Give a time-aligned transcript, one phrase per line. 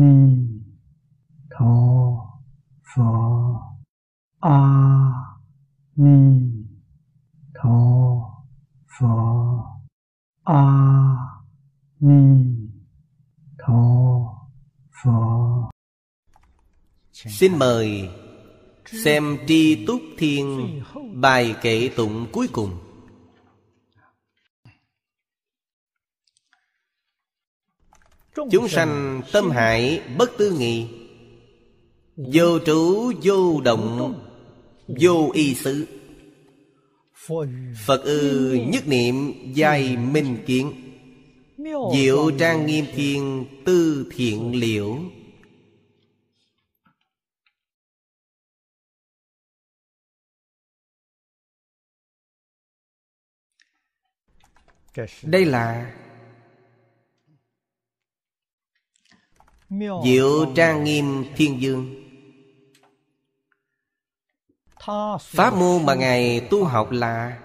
[0.00, 0.14] ni
[1.52, 1.74] tho
[2.88, 3.10] pho.
[4.40, 4.58] A
[5.96, 6.18] ni
[7.54, 7.78] tho
[8.94, 9.14] pho.
[10.44, 10.62] A
[12.00, 12.22] ni
[13.58, 13.82] tho
[14.98, 15.18] pho.
[17.12, 18.08] Xin mời
[19.04, 20.80] xem tri túc thiên
[21.14, 22.87] bài kệ tụng cuối cùng.
[28.50, 30.86] Chúng sanh tâm hại bất tư nghị.
[32.16, 34.14] Vô trụ vô động,
[35.00, 35.86] Vô y sự
[37.86, 40.72] Phật ư nhất niệm giai minh kiến.
[41.94, 44.98] Diệu trang nghiêm thiên, tư thiện liễu.
[55.22, 55.94] Đây là
[60.04, 62.04] Diệu trang nghiêm thiên dương.
[65.20, 67.38] Pháp môn mà Ngài tu học là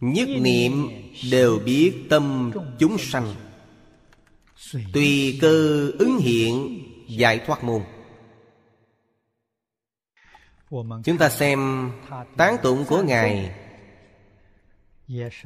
[0.00, 0.88] Nhất niệm
[1.30, 3.34] đều biết tâm chúng sanh.
[4.92, 7.82] Tùy cơ ứng hiện giải thoát môn.
[11.04, 11.90] Chúng ta xem
[12.36, 13.54] tán tụng của Ngài.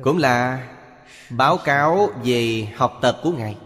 [0.03, 0.69] Cũng là
[1.31, 3.57] báo cáo về học tập của Ngài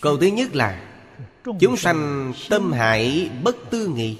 [0.00, 0.88] Câu thứ nhất là,
[1.60, 4.18] Chúng sanh tâm hại bất tư nghị.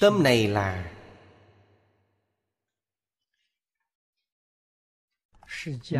[0.00, 0.92] Tâm này là,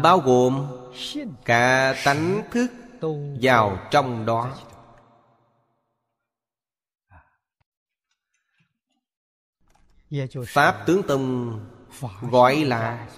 [0.02, 0.66] Bao gồm
[1.44, 2.66] cả tánh thức
[3.42, 4.58] vào trong đó.
[10.46, 11.60] Pháp tướng tông
[12.20, 13.08] gọi là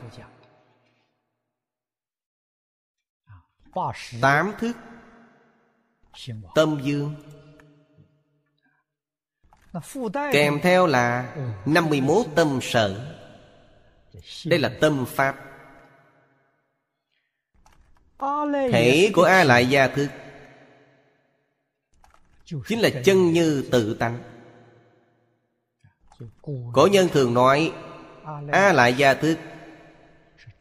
[4.21, 4.77] tám thức
[6.55, 7.15] tâm dương
[10.33, 13.15] kèm theo là 51 tâm sở.
[14.47, 15.45] đây là tâm pháp.
[18.73, 20.09] Thể của a lại gia thức
[22.67, 24.23] chính là chân như tự tánh.
[26.73, 27.73] Cổ nhân thường nói
[28.53, 29.39] a lại gia thức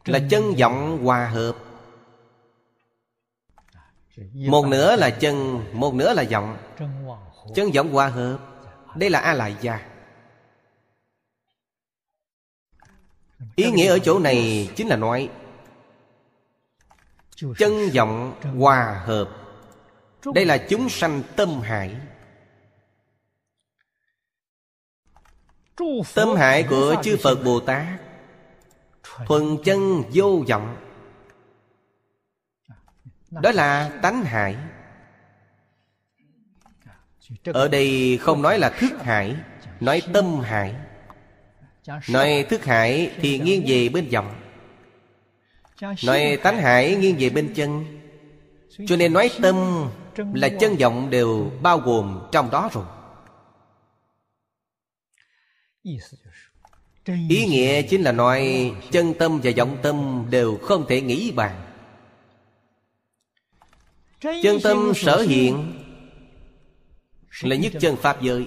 [0.04, 1.56] là chân vọng hòa hợp.
[4.32, 6.56] Một nửa là chân một nửa là vọng
[7.54, 8.38] chân vọng hòa hợp.
[8.96, 9.88] Đây là a lại gia.
[13.56, 15.30] Ý nghĩa ở chỗ này chính là nói
[17.58, 19.28] chân vọng hòa hợp.
[20.34, 21.96] Đây là chúng sanh tâm hải
[26.14, 27.86] Tâm hại của chư Phật Bồ Tát
[29.26, 30.76] Thuần chân vô vọng.
[33.30, 34.56] Đó là tánh hại.
[37.44, 39.36] Ở đây không nói là thức hại
[39.80, 40.74] Nói tâm hại.
[42.10, 44.34] Nói thức hại thì nghiêng về bên vọng.
[46.04, 47.84] Nói tánh hại nghiêng về bên chân.
[48.86, 49.86] Cho nên nói tâm
[50.34, 52.84] là chân vọng đều bao gồm trong đó rồi
[57.28, 61.64] Ý nghĩa chính là nói Chân tâm và vọng tâm đều không thể nghĩ bàn.
[64.20, 65.84] Chân tâm sở hiện
[67.42, 68.46] Là nhất chân Pháp giới.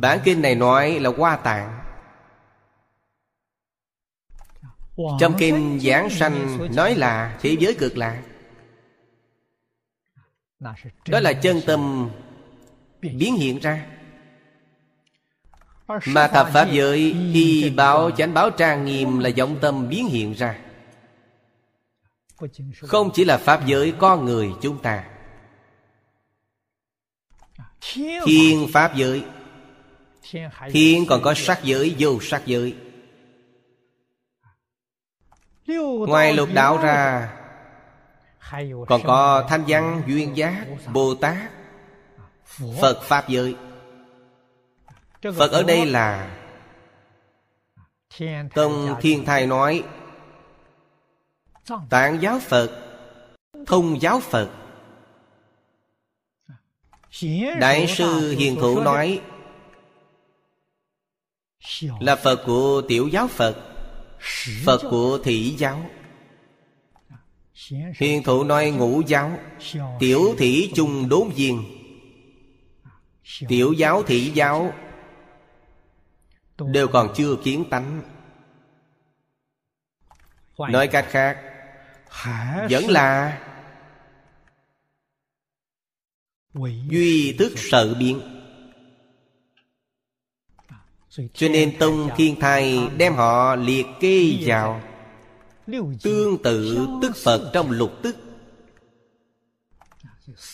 [0.00, 1.86] Bản kinh này nói là hoa tạng.
[5.20, 8.22] Trong kinh Giảng Sanh nói là thế giới cực lạc
[11.08, 12.10] Đó là chân tâm
[13.00, 13.95] biến hiện ra
[16.06, 20.32] mà thập Pháp giới Y báo chánh báo trang nghiêm là vọng tâm biến hiện
[20.32, 20.58] ra.
[22.82, 25.04] Không chỉ là Pháp giới con người chúng ta.
[28.24, 29.24] Thiên Pháp giới.
[30.70, 32.74] Thiên còn có sắc giới vô sắc giới.
[36.08, 37.32] Ngoài lục đạo ra
[38.88, 41.36] Còn có thanh văn duyên giác Bồ Tát
[42.80, 43.56] Phật Pháp giới
[45.22, 46.36] Phật ở đây là
[48.54, 49.84] Tông Thiên Thai nói
[51.90, 52.86] Tạng giáo Phật
[53.66, 54.50] Thông giáo Phật.
[57.60, 59.20] Đại sư Hiền Thủ nói
[62.00, 63.56] Là Phật của tiểu giáo Phật
[64.64, 65.90] Phật của thị giáo.
[67.98, 69.38] Hiền Thủ nói ngũ giáo.
[70.00, 71.64] Tiểu thị chung đốn viên
[73.48, 74.72] Tiểu giáo thị giáo
[76.58, 78.02] đều còn chưa kiến tánh.
[80.58, 81.42] Nói cách khác
[82.70, 83.38] vẫn là
[86.90, 88.20] duy thức sợ biến.
[91.34, 94.82] Cho nên tông thiên thai đem họ liệt kê vào
[96.02, 98.16] tương tự tức phật trong lục tức.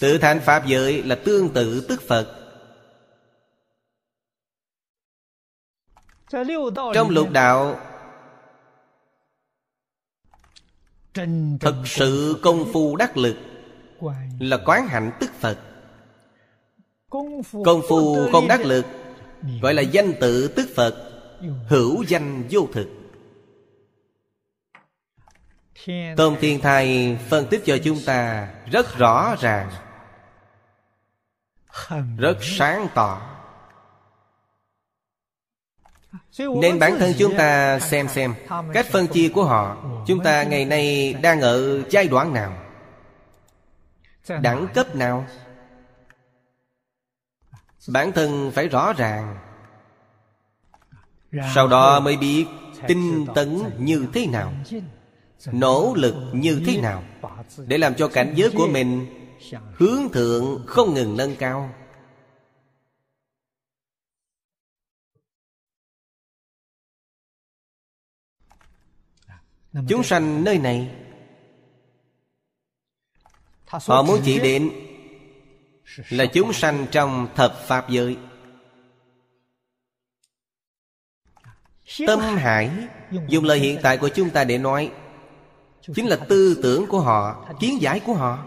[0.00, 2.41] Tự thành pháp giới là tương tự tức phật
[6.94, 7.78] trong lục đạo
[11.60, 13.36] thật sự công phu đắc lực
[14.40, 15.58] là quán hạnh tức phật.
[17.64, 18.86] Công phu không đắc lực
[19.62, 20.94] gọi là danh tự tức phật
[21.68, 22.88] hữu danh vô thực.
[26.16, 29.70] Tôn thiên thai phân tích cho chúng ta rất rõ ràng
[32.16, 33.31] rất sáng tỏ
[36.38, 38.34] nên bản thân chúng ta xem xem
[38.72, 39.76] cách phân chia của họ
[40.06, 42.58] chúng ta ngày nay đang ở giai đoạn nào?
[44.42, 45.26] Đẳng cấp nào?
[47.88, 49.36] Bản thân phải rõ ràng.
[51.54, 52.46] Sau đó mới biết
[52.88, 54.52] tinh tấn như thế nào
[55.52, 57.02] nỗ lực như thế nào
[57.66, 59.06] để làm cho cảnh giới của mình
[59.74, 61.70] hướng thượng không ngừng nâng cao
[69.88, 70.90] chúng sanh nơi này
[73.66, 74.70] họ muốn chỉ đến
[76.08, 78.16] là chúng sanh trong thập pháp giới.
[82.06, 82.70] Tâm hải
[83.28, 84.92] dùng lời hiện tại của chúng ta để nói
[85.94, 88.46] chính là tư tưởng của họ kiến giải của họ.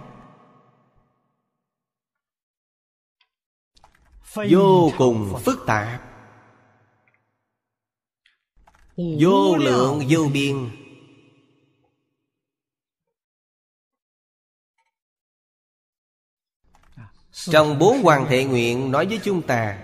[4.50, 6.02] Vô cùng phức tạp.
[8.98, 10.85] Vô lượng vô biên
[17.36, 19.78] Trong bốn hoàng thệ nguyện nói với chúng ta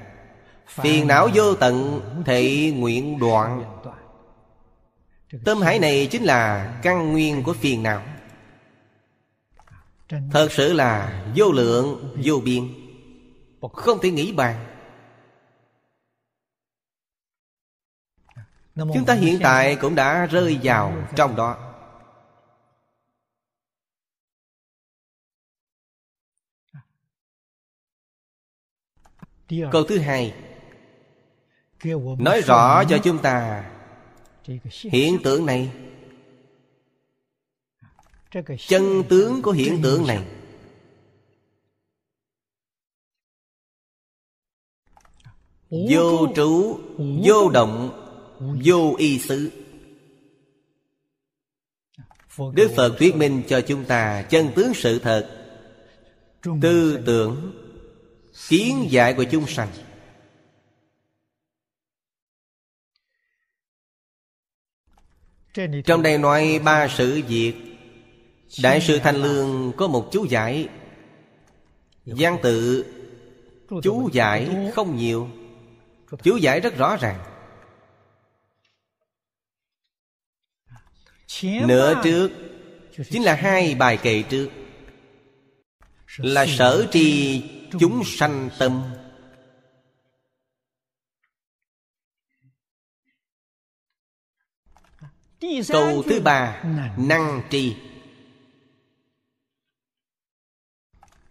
[0.68, 3.64] Phiền não vô tận Thệ nguyện đoạn.
[5.46, 8.02] Tâm hải này chính là căn nguyên của phiền não.
[10.32, 12.68] Thật sự là vô lượng, vô biên.
[13.74, 14.66] Không thể nghĩ bàn.
[18.76, 21.71] Chúng ta hiện tại cũng đã rơi vào trong đó
[29.72, 30.34] Câu thứ hai.
[32.20, 33.64] Nói rõ cho chúng ta
[34.76, 35.72] Hiện tượng này.
[38.68, 40.26] Chân tướng của hiện tượng này.
[45.70, 46.80] Vô trụ
[47.26, 47.98] Vô động
[48.64, 49.52] Vô y xứ.
[52.54, 55.48] Đức Phật thuyết minh cho chúng ta Chân tướng sự thật.
[56.62, 57.54] Tư tưởng
[58.48, 59.70] kiến giải của chúng sanh.
[65.86, 67.54] Trong đây nói ba sự việc.
[68.64, 70.70] Đại sư thanh lương có một chú giải.
[72.06, 72.86] Gian tự,
[73.84, 75.30] chú giải không nhiều.
[76.24, 77.24] Chú giải rất rõ ràng.
[81.44, 82.32] Nửa trước
[83.10, 84.50] chính là hai bài kệ trước.
[86.18, 87.42] Là sở tri
[87.80, 88.84] chúng sanh tâm.
[95.68, 96.64] Câu thứ ba,
[96.98, 97.76] năng tri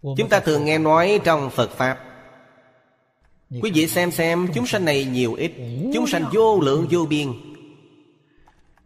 [0.01, 2.05] chúng ta thường nghe nói trong phật pháp.
[3.61, 5.51] Quý vị xem xem, chúng sanh này nhiều ít,
[5.93, 7.33] chúng sanh vô lượng vô biên.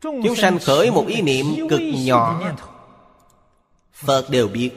[0.02, 2.54] Chúng sanh khởi một ý niệm cực nhỏ.
[3.94, 4.72] Phật đều biết.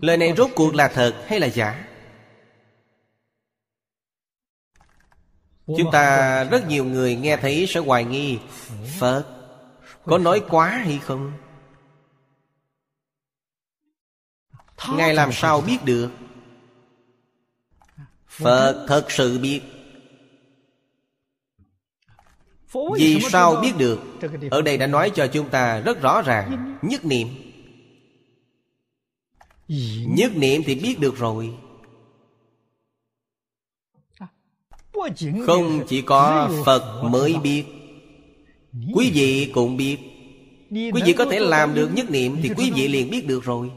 [0.00, 1.84] Lời này rốt cuộc là thật hay là giả?
[5.66, 8.38] Chúng ta rất nhiều người nghe thấy sẽ hoài nghi.
[8.98, 9.24] Phật
[10.04, 11.32] có nói quá hay không?
[14.96, 16.10] Ngài làm sao biết được?
[18.28, 19.60] Phật thật sự biết.
[22.96, 23.98] Vì sao biết được?
[24.50, 27.43] Ở đây đã nói cho chúng ta rất rõ ràng Nhất niệm
[30.06, 31.54] Nhất niệm thì biết được rồi.
[35.46, 37.64] Không chỉ có Phật mới biết,
[38.94, 39.98] Quý vị cũng biết.
[40.70, 43.70] Quý vị có thể làm được nhất niệm Thì quý vị liền biết được rồi.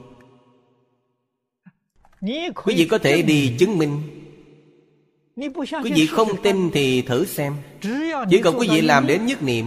[2.63, 4.01] Quý vị có thể đi chứng minh.
[5.83, 7.53] Quý vị không tin thì thử xem.
[8.29, 9.65] Chỉ cần quý vị làm đến nhất niệm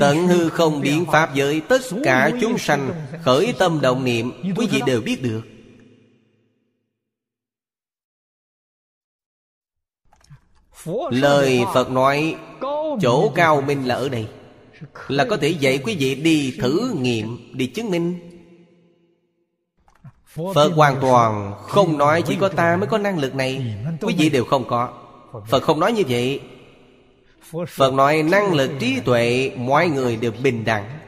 [0.00, 2.90] Tận hư không biến pháp giới Tất cả chúng sanh
[3.22, 5.40] Khởi tâm động niệm Quý vị đều biết được.
[11.10, 12.36] Lời Phật nói
[13.00, 14.26] Chỗ cao minh là ở đây
[15.08, 18.18] Là có thể dạy quý vị đi thử nghiệm Đi chứng minh.
[20.54, 24.30] Phật hoàn toàn không nói chỉ có ta mới có năng lực này Quý vị
[24.30, 24.88] đều không có.
[25.48, 26.40] Phật không nói như vậy
[27.50, 30.98] Phật nói năng lực trí tuệ Mọi người đều bình đẳng.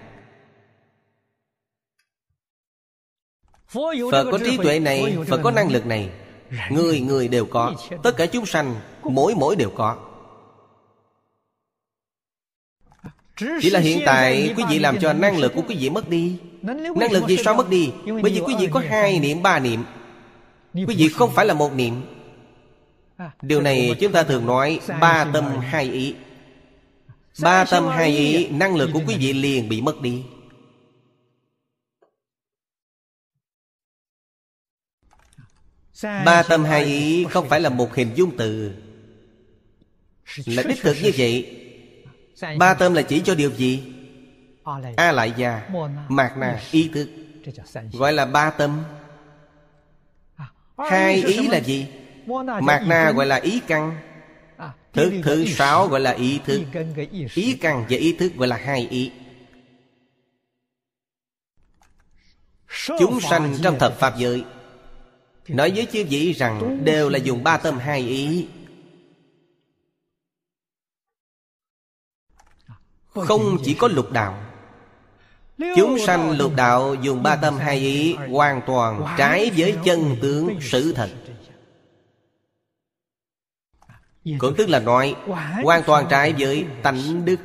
[4.13, 6.11] Phật có trí tuệ này Phật có năng lực này.
[6.71, 7.75] Người người đều có.
[8.03, 9.97] Tất cả chúng sanh Mỗi mỗi đều có.
[13.61, 16.37] Chỉ là hiện tại quý vị làm cho năng lực của quý vị mất đi.
[16.63, 17.93] Năng lực gì sao mất đi?
[18.23, 19.85] Bởi vì quý vị có hai niệm ba niệm.
[20.75, 22.03] Quý vị không phải là một niệm.
[23.43, 26.15] Điều này chúng ta thường nói Ba tâm hai ý
[27.39, 30.25] Ba tâm hai ý Năng lực của quý vị liền bị mất đi.
[36.03, 38.75] Ba tâm hai ý không phải là một hình dung từ.
[40.47, 41.67] Là đích thực như vậy.
[42.59, 43.83] Ba tâm là chỉ cho điều gì?
[44.97, 45.69] A lại gia
[46.09, 47.11] Mạc na ý thức.
[47.93, 48.85] Gọi là ba tâm.
[50.79, 51.87] Hai ý là gì?
[52.63, 54.10] Mạc na gọi là ý căn
[54.93, 56.63] Thức thứ sáu gọi là ý thức
[57.35, 59.13] Ý căn và ý thức gọi là hai ý.
[62.99, 64.45] Chúng sanh trong thập Pháp giới.
[65.49, 68.49] Nói với chư vị rằng Đều là dùng ba tâm hai ý.
[73.09, 74.43] Không chỉ có lục đạo.
[75.77, 80.59] Chúng sanh lục đạo dùng ba tâm hai ý Hoàn toàn trái với chân tướng
[80.61, 81.11] sự thật
[84.25, 85.15] Cũng tức là nói
[85.65, 87.37] Hoàn toàn trái với tánh đức.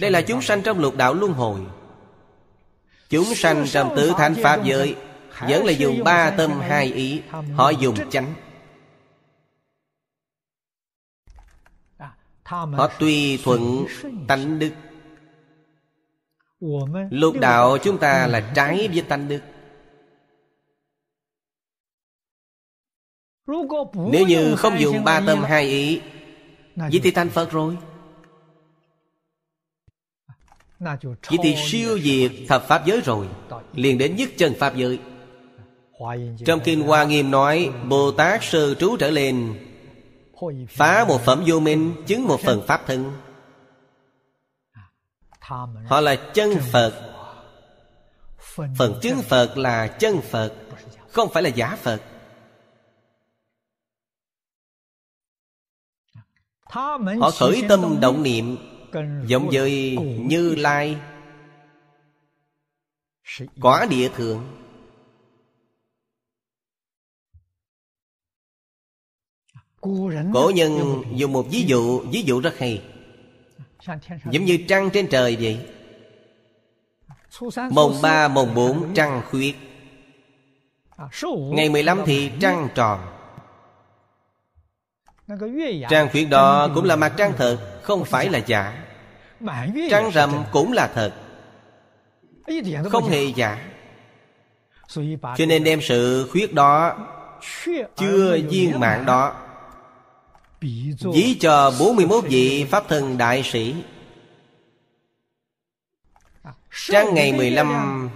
[0.00, 1.60] Đây là chúng sanh trong lục đạo luân hồi.
[3.08, 4.96] Chúng sanh trong tứ thánh pháp giới
[5.40, 7.22] Vẫn là dùng ba tâm hai ý
[7.56, 8.34] Họ dùng chánh.
[12.44, 13.86] Họ tùy thuận
[14.28, 14.72] tánh đức.
[17.10, 19.40] Lục đạo chúng ta là trái với tánh đức
[23.94, 26.00] Nếu như không dùng ba tâm hai ý
[26.76, 27.76] Vậy thì thành Phật rồi.
[30.80, 33.26] Vậy thì siêu diệt thập Pháp giới rồi.
[33.74, 34.98] Liền đến nhất chân Pháp giới.
[36.46, 39.66] Trong Kinh Hoa Nghiêm nói Bồ Tát sơ trú trở lên
[40.68, 43.12] Phá một phẩm vô minh Chứng một phần Pháp thân.
[45.86, 46.92] Họ là chân Phật.
[48.78, 49.58] Phần chứng Phật.
[49.58, 50.52] Là chân Phật
[51.08, 52.00] Không phải là giả Phật
[57.20, 58.56] Họ khởi tâm động niệm,
[59.26, 60.96] Giống với Như Lai.
[63.60, 64.44] Quả địa thượng.
[70.32, 72.82] Cổ nhân dùng một ví dụ Ví dụ rất hay.
[74.30, 75.66] Giống như trăng trên trời vậy.
[77.70, 79.56] Mồng ba, mồng bốn, trăng khuyết.
[81.52, 83.21] Ngày 15 thì trăng tròn.
[85.90, 88.84] Trăng khuyết đó cũng là mặt trăng thật Không phải là giả.
[89.90, 91.12] Trăng rằm cũng là thật.
[92.90, 93.64] Không hề giả.
[95.36, 96.98] Cho nên đem sự khuyết đó
[97.96, 99.34] Chưa viên mạng đó.
[101.14, 103.74] Ví cho 41 vị Pháp thân đại sĩ.
[106.88, 108.10] Trăng ngày 15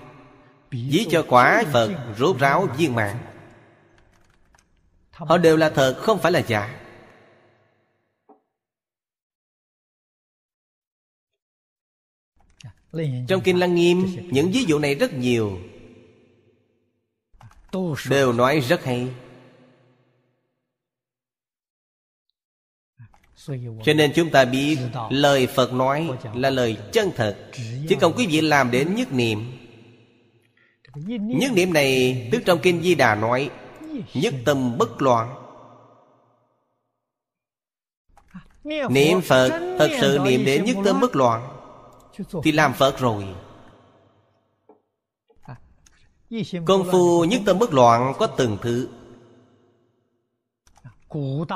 [0.71, 3.19] Ví cho quả Phật rốt ráo viên mạng
[5.13, 6.86] Họ đều là thật không phải là giả
[13.29, 15.59] Trong Kinh Lăng Nghiêm, Những ví dụ này rất nhiều.
[18.11, 19.09] Đều nói rất hay.
[23.85, 24.79] Cho nên chúng ta biết,
[25.11, 27.37] Lời Phật nói là lời chân thật
[27.89, 29.53] Chỉ cần quý vị làm đến nhất niệm.
[31.21, 33.51] Nhất niệm này Tức trong Kinh Di Đà nói
[34.15, 35.35] Nhất tâm bất loạn.
[38.91, 41.56] Niệm Phật Thật sự niệm đến nhất tâm bất loạn.
[42.45, 43.25] Thì làm Phật rồi.
[46.67, 48.89] Công phu nhất tâm bất loạn có từng thứ.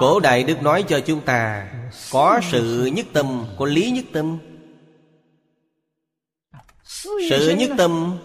[0.01, 1.73] Cổ Đại Đức nói cho chúng ta
[2.13, 4.39] Có sự nhất tâm Có lý nhất tâm.
[7.31, 8.19] Sự nhất tâm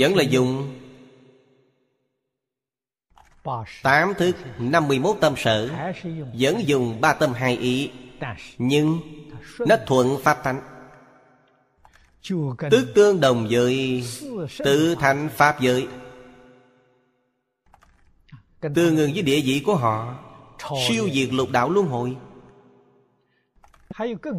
[0.00, 0.78] Vẫn là dùng
[3.82, 5.68] Tám thức 51 tâm sở
[6.38, 7.90] Vẫn dùng ba tâm hai ý.
[8.58, 9.00] Nhưng
[9.58, 10.60] nó thuận pháp tánh
[12.70, 14.04] Tức tương đồng với
[14.58, 15.88] tự thành pháp giới.
[18.60, 20.14] Tương ngừng với địa vị của họ
[20.88, 22.16] Siêu diệt lục đạo luân hồi.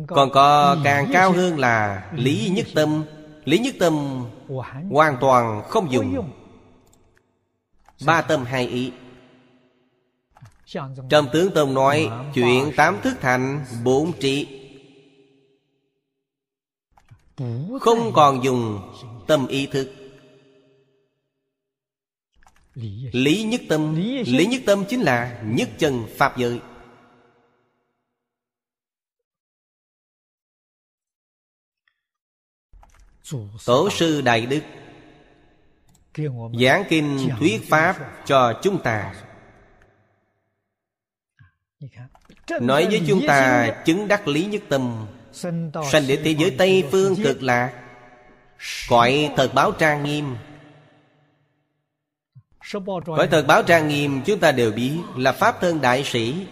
[0.07, 3.03] Còn có càng cao hơn là Lý nhất tâm.
[3.45, 4.25] Lý nhất tâm
[4.91, 6.31] hoàn toàn không dùng.
[8.05, 8.91] Ba tâm hai ý.
[11.09, 14.58] Trầm tướng Tông nói Chuyện tám thức thành bốn trị
[17.81, 18.93] Không còn dùng
[19.27, 19.93] tâm ý thức.
[23.11, 26.59] Lý nhất tâm Lý nhất tâm chính là nhất chân Pháp giới.
[33.65, 34.61] Tổ sư Đại Đức.
[36.61, 39.15] Giảng kinh thuyết Pháp cho chúng ta.
[42.61, 47.15] Nói với chúng ta chứng đắc lý nhất tâm Sanh đến thế giới Tây Phương
[47.23, 47.73] cực lạc.
[48.89, 50.35] Cõi thật báo trang nghiêm.
[53.05, 56.47] Cõi thật báo trang nghiêm chúng ta đều biết Là Pháp thân đại sĩ.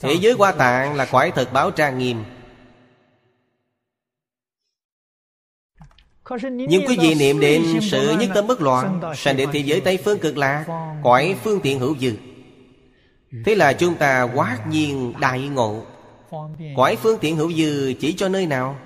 [0.00, 2.24] Thế giới hoa tạng là cõi thật báo trang nghiêm.
[6.50, 9.98] Nhưng quý vị niệm đến sự nhất tâm bất loạn, Sanh đến thế giới Tây
[10.04, 10.64] Phương cực lạc,
[11.04, 12.16] Cõi phương tiện hữu dư.
[13.44, 15.82] Thế là chúng ta quá nhiên đại ngộ.
[16.76, 18.76] Cõi phương tiện hữu dư chỉ cho nơi nào?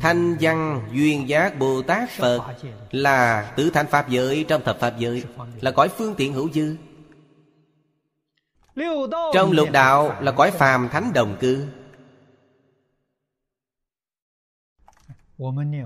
[0.00, 2.40] Thanh văn duyên giác Bồ Tát Phật
[2.90, 5.24] Là tứ thanh Pháp giới trong thập Pháp giới,
[5.60, 6.76] Là cõi phương tiện hữu dư.
[9.34, 11.66] Trong lục đạo là cõi phàm thánh đồng cư.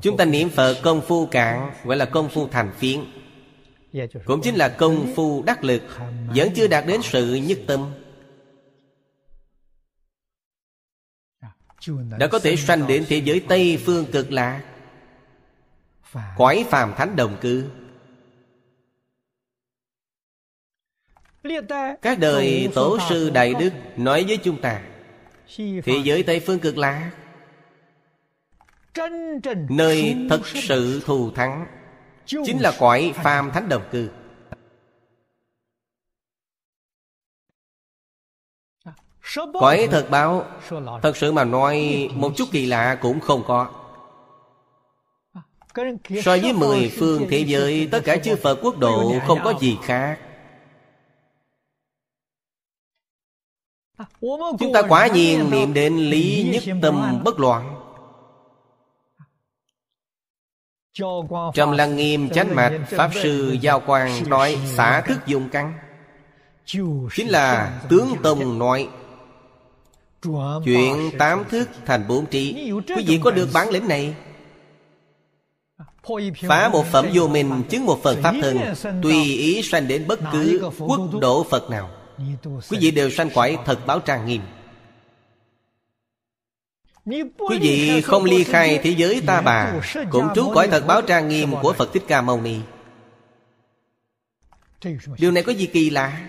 [0.03, 3.01] Chúng ta niệm Phật công phu cạn, Gọi là công phu thành phiến.
[4.25, 5.83] Cũng chính là công phu đắc lực
[6.35, 7.93] Vẫn chưa đạt đến sự nhất tâm.
[12.19, 14.63] Đã có thể sanh đến thế giới Tây Phương cực lạc.
[16.37, 17.65] Quái phàm thánh đồng cư.
[22.03, 24.83] Các đời Tổ sư Đại Đức Nói với chúng ta
[25.57, 27.11] Thế giới Tây Phương cực lạc
[29.69, 31.82] Nơi thật sự thù thắng
[32.27, 34.11] Chính là cõi phàm thánh đồng cư.
[39.61, 40.45] Cõi thật báo
[41.03, 43.71] Thật sự mà nói Một chút kỳ lạ cũng không có.
[46.25, 49.79] So với mười phương thế giới Tất cả chư Phật quốc độ Không có gì
[49.83, 50.19] khác.
[54.59, 57.72] Chúng ta quả nhiên niệm đến lý nhất tâm bất loạn
[61.55, 65.73] Trong lăng nghiêm chánh mạch Pháp sư Giao Quang nói xả thức dùng căn.
[67.15, 68.89] Chính là tướng Tông nói
[70.65, 72.73] Chuyện tám thức thành bốn trí.
[72.97, 74.15] Quý vị có được bản lĩnh này?
[76.49, 78.59] Phá một phẩm vô minh Chứng một phần pháp thân.
[79.03, 81.91] Tùy ý sanh đến bất cứ quốc độ Phật nào.
[82.71, 84.43] Quý vị đều sanh quải thật báo trang nghiêm
[87.05, 91.29] Quý vị không ly khai thế giới ta bà, Cũng trú cõi thật báo trang
[91.29, 92.57] nghiêm của Phật Thích Ca Mâu Ni.
[95.19, 96.29] Điều này có gì kỳ lạ?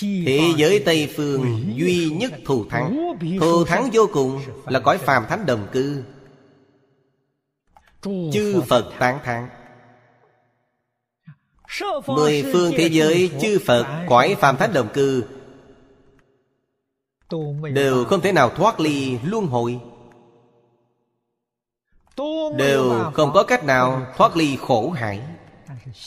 [0.00, 3.16] Thế giới Tây Phương duy nhất thù thắng.
[3.40, 6.02] Thù thắng vô cùng là cõi phàm thánh đồng cư.
[8.32, 9.48] Chư Phật tán thắng
[12.06, 15.24] Mười phương thế giới chư Phật cõi phàm thánh đồng cư
[17.72, 19.80] Đều không thể nào thoát ly luân hồi.
[22.56, 25.22] Đều không có cách nào thoát ly khổ hải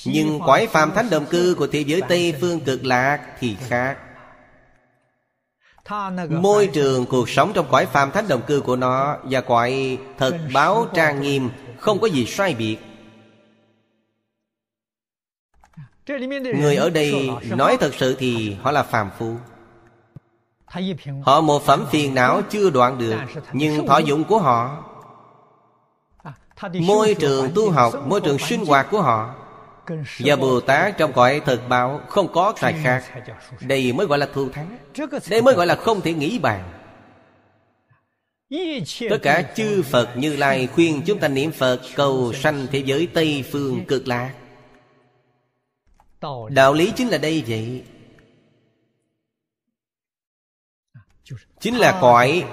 [0.05, 3.97] Nhưng quái phàm thánh đồng cư của thế giới Tây Phương cực lạc thì khác.
[6.29, 10.39] Môi trường cuộc sống trong cõi phàm thánh đồng cư của nó Và cõi thật
[10.53, 12.77] báo trang nghiêm Không có gì sai biệt.
[16.55, 19.36] Người ở đây nói thật sự thì họ là phàm phu
[21.23, 23.15] Họ một phẩm phiền não chưa đoạn được
[23.53, 24.84] Nhưng thọ dụng của họ.
[26.73, 29.36] Môi trường tu học Môi trường sinh hoạt của họ.
[30.19, 33.03] Và Bồ Tát trong cõi thực báo Không có tài khác.
[33.62, 34.77] Đây mới gọi là thu thắng.
[35.29, 36.63] Đây mới gọi là không thể nghĩ bàn.
[39.10, 43.08] Tất cả chư Phật Như Lai khuyên chúng ta niệm Phật Cầu sanh thế giới
[43.13, 44.34] Tây Phương cực lạc.
[46.49, 47.84] Đạo lý chính là đây vậy
[51.60, 52.46] Chính là cõi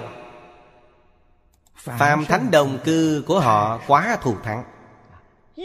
[1.75, 4.63] Phàm thánh đồng cư của họ quá thù thắng.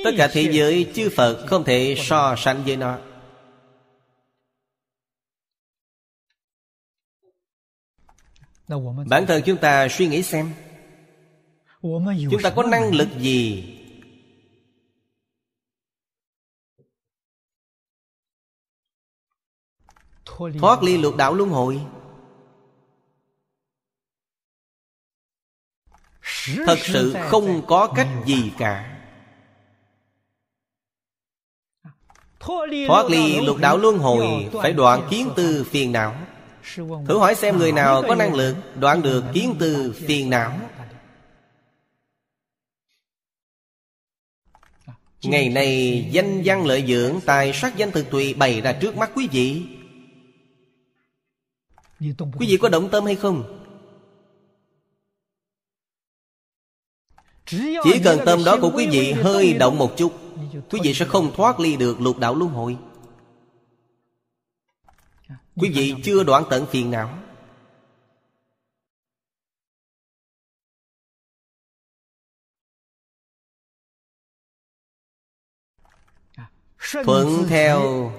[0.05, 2.99] Tất cả thế giới chư Phật không thể so sánh với nó.
[9.09, 10.53] Bản thân chúng ta suy nghĩ xem,
[12.31, 13.69] Chúng ta có năng lực gì?
[20.61, 21.81] Thoát ly lục đạo luân hồi.
[26.67, 28.99] Thật sự không có cách gì cả.
[32.41, 36.15] Thoát ly lục đạo luân hồi Phải đoạn kiến tư phiền não.
[36.77, 40.59] Thử hỏi xem người nào có năng lực Đoạn được kiến tư phiền não.
[45.23, 49.11] Ngày nay danh văn lợi dưỡng Tài sắc danh thực tùy bày ra trước mắt
[49.15, 49.63] quý vị.
[52.39, 53.62] Quý vị có động tâm hay không?
[57.83, 60.13] Chỉ cần tâm đó của quý vị hơi động một chút
[60.71, 62.79] Quý vị sẽ không thoát ly được lục đạo luân hồi.
[65.57, 67.19] Quý vị chưa đoạn tận phiền não.
[77.05, 78.13] Thuận theo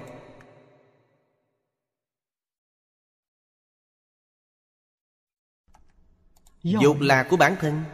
[6.62, 7.84] Dục là của bản thân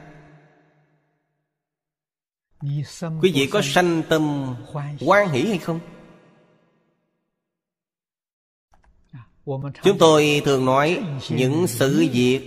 [3.23, 4.55] Quý vị có sanh tâm
[5.05, 5.81] quan hỷ hay không?
[9.83, 12.41] Chúng tôi thường nói những sự việc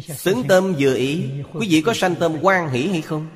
[0.00, 3.26] Xứng tâm vừa ý Quý vị có sanh tâm quan hỷ hay không?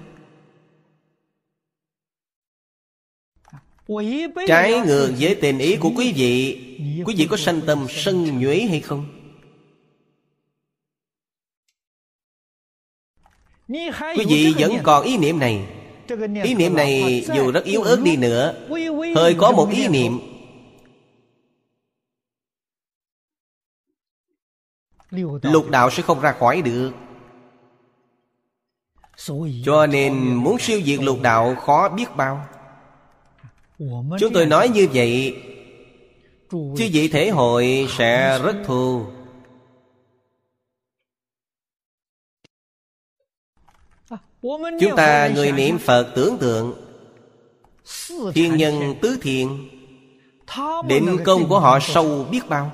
[4.46, 6.61] Trái ngược với tình ý của quý vị
[7.05, 9.19] Quý vị có sanh tâm sân nhuế hay không?
[13.70, 15.66] Quý vị vẫn còn ý niệm này.
[16.42, 18.54] Ý niệm này dù rất yếu ớt đi nữa
[19.16, 20.18] Hơi có một ý niệm.
[25.42, 26.92] Lục đạo sẽ không ra khỏi được.
[29.64, 32.46] Cho nên muốn siêu diệt lục đạo khó biết bao.
[34.18, 35.42] Chúng tôi nói như vậy
[36.50, 39.06] Chứ vị thể hội sẽ rất thù
[44.42, 46.87] Chúng ta người niệm Phật tưởng tượng.
[48.35, 49.68] Thiên nhân tứ thiện
[50.88, 52.72] Định công của họ sâu biết bao.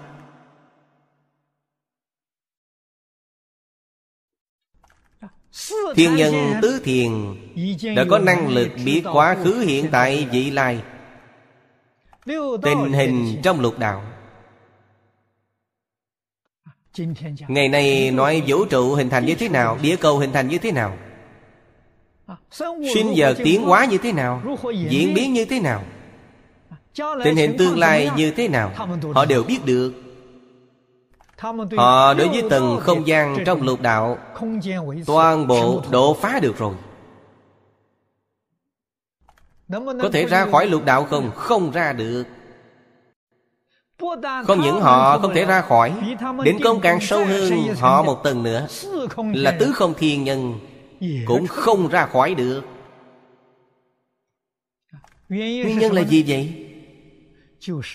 [5.94, 7.12] Thiên nhân tứ thiền
[7.96, 10.82] Đã có năng lực biết quá khứ hiện tại vị lai.
[12.62, 14.02] Tình hình trong lục đạo.
[17.48, 20.58] Ngày nay nói vũ trụ hình thành như thế nào Địa cầu hình thành như
[20.58, 20.96] thế nào
[22.94, 24.42] Sinh vật tiến hóa như thế nào?
[24.88, 25.82] Diễn biến như thế nào?
[27.24, 28.72] Tình hình tương lai như thế nào?
[29.14, 29.92] Họ đều biết được.
[31.76, 34.18] Họ đối với từng không gian trong lục đạo,
[35.06, 36.74] Toàn bộ độ phá được rồi.
[40.02, 41.30] Có thể ra khỏi lục đạo không?
[41.34, 42.24] Không ra được.
[44.46, 45.92] Không những họ không thể ra khỏi,
[46.44, 48.66] đến công càng sâu hơn họ một tầng nữa,
[49.34, 50.54] Là tứ không thiên nhân.
[51.26, 52.62] Cũng không ra khỏi được.
[55.28, 56.62] Nguyên nhân là gì vậy?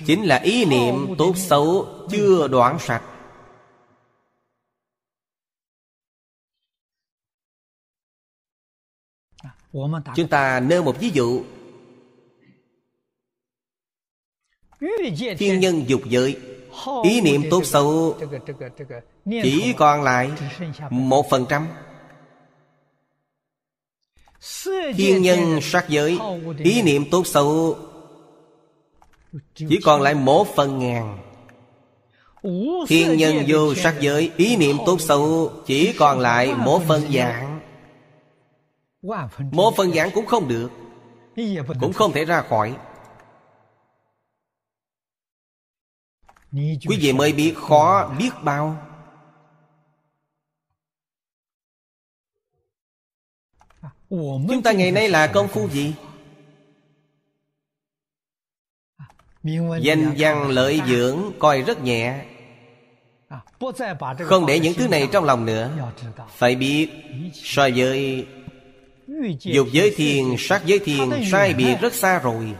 [0.05, 3.03] Chính là ý niệm tốt xấu chưa đoạn sạch.
[10.15, 11.43] Chúng ta nêu một ví dụ.
[15.37, 16.37] Thiên nhân dục giới.
[17.03, 18.17] Ý niệm tốt xấu
[19.25, 20.31] Chỉ còn lại
[20.89, 21.67] Một phần trăm
[24.95, 26.19] Thiên nhân sát giới,
[26.57, 27.77] Ý niệm tốt xấu
[29.55, 31.17] Chỉ còn lại một phần ngàn.
[32.87, 37.51] Thiên nhân vô sát giới, Ý niệm tốt xấu Chỉ còn lại một phần dạng
[39.51, 40.69] một phần dạng cũng không được,
[41.79, 42.77] Cũng không thể ra khỏi.
[46.87, 48.77] Quý vị mới biết khó biết bao.
[54.11, 55.93] Chúng ta ngày nay là công phu gì?
[59.81, 62.25] Danh văn lợi dưỡng coi rất nhẹ.
[64.25, 65.91] Không để những thứ này trong lòng nữa.
[66.29, 66.89] Phải biết
[67.33, 68.27] So với
[69.39, 72.55] Dục giới thiền, sắc giới thiền Sai biệt rất xa rồi.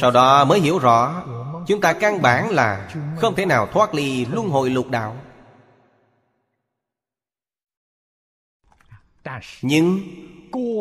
[0.00, 1.24] Sau đó mới hiểu rõ
[1.66, 5.16] Chúng ta căn bản là Không thể nào thoát ly luân hồi lục đạo.
[9.62, 10.00] Nhưng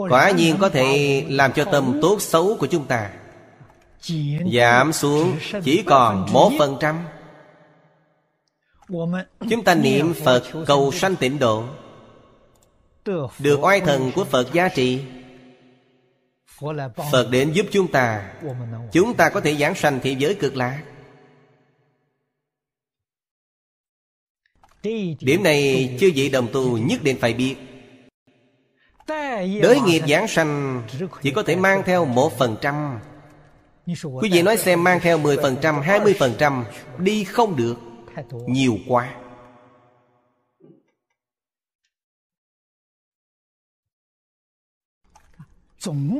[0.10, 3.12] Quả nhiên có thể làm cho tâm tốt xấu của chúng ta
[4.54, 7.00] Giảm xuống chỉ còn một phần trăm.
[9.50, 11.64] Chúng ta niệm Phật cầu sanh tịnh độ,
[13.40, 15.02] Được oai thần của Phật gia trì
[17.12, 18.34] Phật đến giúp chúng ta.
[18.92, 20.84] Chúng ta có thể giảng sanh thế giới cực lạc.
[25.20, 27.56] Điểm này chưa vị đồng tu nhất định phải biết.
[29.62, 30.82] Đới nghiệp giảng sanh
[31.22, 33.00] Chỉ có thể mang theo một phần trăm.
[34.22, 36.64] Quý vị nói xem mang theo 10%, 20%
[36.98, 37.76] Đi không được.
[38.48, 39.16] Nhiều quá.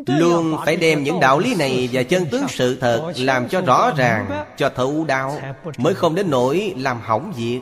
[0.08, 3.92] Luôn phải đem những đạo lý này Và chân tướng sự thật Làm cho rõ
[3.98, 5.40] ràng Cho thấu đạo
[5.78, 7.62] Mới không đến nỗi làm hỏng việc.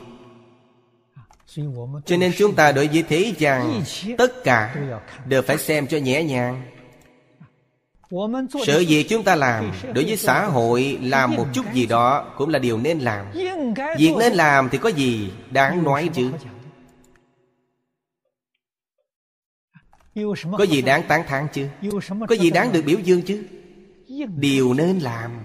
[2.06, 3.82] Cho nên chúng ta đối với thế gian
[4.18, 4.76] Tất cả
[5.26, 6.62] đều phải xem cho nhẹ nhàng.
[8.66, 12.50] Sự gì chúng ta làm Đối với xã hội Làm một chút gì đó Cũng
[12.50, 13.26] là điều nên làm.
[13.98, 16.30] Việc nên làm thì có gì đáng nói chứ
[20.58, 21.68] Có gì đáng tán thán chứ?
[22.28, 23.46] Có gì đáng được biểu dương chứ?
[24.36, 25.42] Điều nên làm.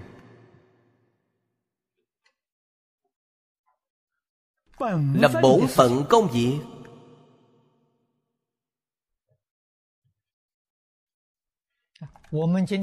[5.14, 6.58] Là bổn phận công việc.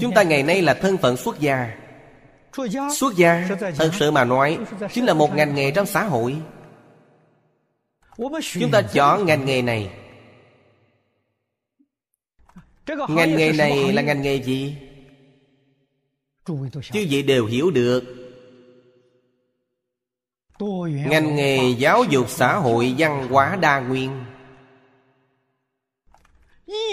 [0.01, 1.77] Chúng ta ngày nay là thân phận xuất gia.
[2.93, 3.47] Xuất gia
[3.77, 4.59] thật sự mà nói
[4.93, 6.41] chính là một ngành nghề trong xã hội.
[8.53, 9.98] Chúng ta chọn ngành nghề này
[13.09, 14.75] ngành nghề này là ngành nghề gì?
[16.71, 18.03] Chứ vị đều hiểu được.
[21.07, 24.25] Ngành nghề giáo dục xã hội văn hóa đa nguyên.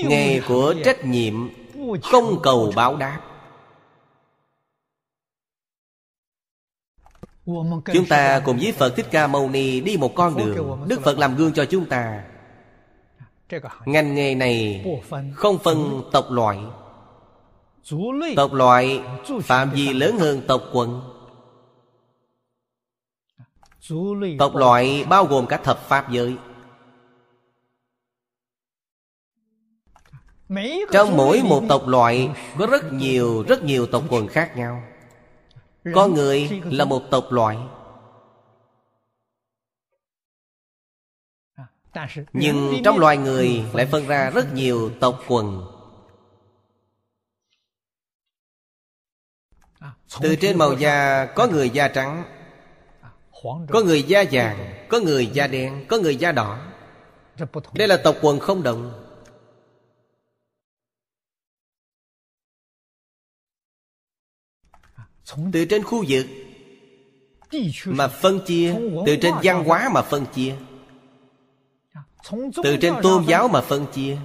[0.04, 1.34] Nghề của trách nhiệm
[2.02, 3.20] không cầu báo đáp.
[7.92, 10.84] Chúng ta cùng với phật thích ca mâu ni đi một con đường.
[10.88, 12.24] Đức phật làm gương cho chúng ta
[13.84, 14.84] ngành nghề này
[15.34, 16.58] không phân tộc loại.
[18.36, 19.02] tộc loại
[19.42, 21.00] phạm vi lớn hơn tộc quần
[24.38, 26.36] Tộc loại bao gồm cả thập pháp giới.
[30.92, 34.82] Trong mỗi một tộc loại Có rất nhiều rất nhiều tộc quần khác nhau.
[35.94, 37.56] Con người là một tộc loại
[42.32, 45.66] Nhưng trong loài người lại phân ra rất nhiều tộc quần.
[50.20, 52.24] Từ trên màu da có người da trắng
[53.68, 56.72] có người da vàng Có người da đen Có người da đỏ.
[57.74, 59.02] Đây là tộc quần không đồng.
[65.52, 66.26] Từ trên khu vực
[67.86, 68.74] Mà phân chia
[69.06, 70.56] Từ trên văn hóa mà phân chia
[72.62, 74.16] Từ trên tôn giáo mà phân chia.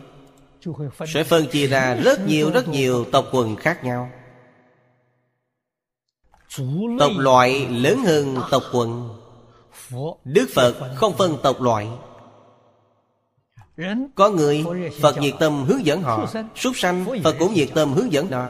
[1.08, 4.10] Sẽ phân chia ra rất nhiều rất nhiều tộc quần khác nhau.
[7.00, 9.10] Tộc loại lớn hơn tộc quần.
[10.24, 11.88] Đức Phật không phân tộc loại.
[14.16, 14.66] Có người
[15.02, 18.48] Phật nhiệt tâm hướng dẫn họ Súc sanh Phật cũng nhiệt tâm hướng dẫn họ.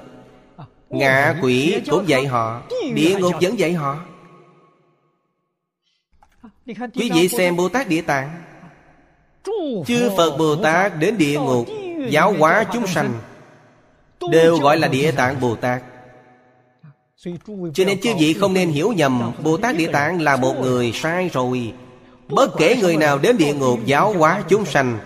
[0.90, 2.62] Ngạ quỷ cũng dạy họ
[2.94, 4.06] Địa ngục vẫn dạy họ.
[6.96, 8.51] Quý vị xem Bồ Tát Địa Tạng
[9.88, 11.68] Chư Phật Bồ Tát đến địa ngục,
[12.10, 13.14] Giáo hóa chúng sanh,
[14.32, 15.82] Đều gọi là Địa Tạng Bồ Tát.
[17.74, 20.92] Cho nên chư vị không nên hiểu nhầm, Bồ Tát Địa Tạng là một người
[20.96, 21.74] sai rồi.
[22.30, 25.00] Bất kể người nào đến địa ngục giáo hóa chúng sanh,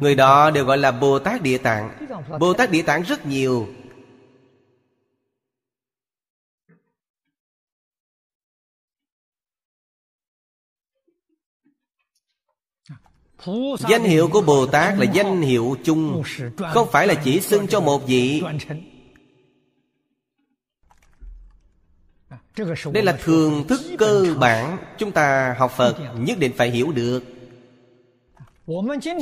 [0.00, 1.90] Người đó đều gọi là Bồ Tát Địa Tạng.
[2.38, 3.68] Bồ Tát Địa Tạng rất nhiều
[13.88, 16.22] Danh hiệu của Bồ Tát là danh hiệu chung
[16.72, 18.42] Không phải là chỉ xưng cho một vị.
[22.92, 27.24] Đây là thường thức cơ bản chúng ta học phật nhất định phải hiểu được.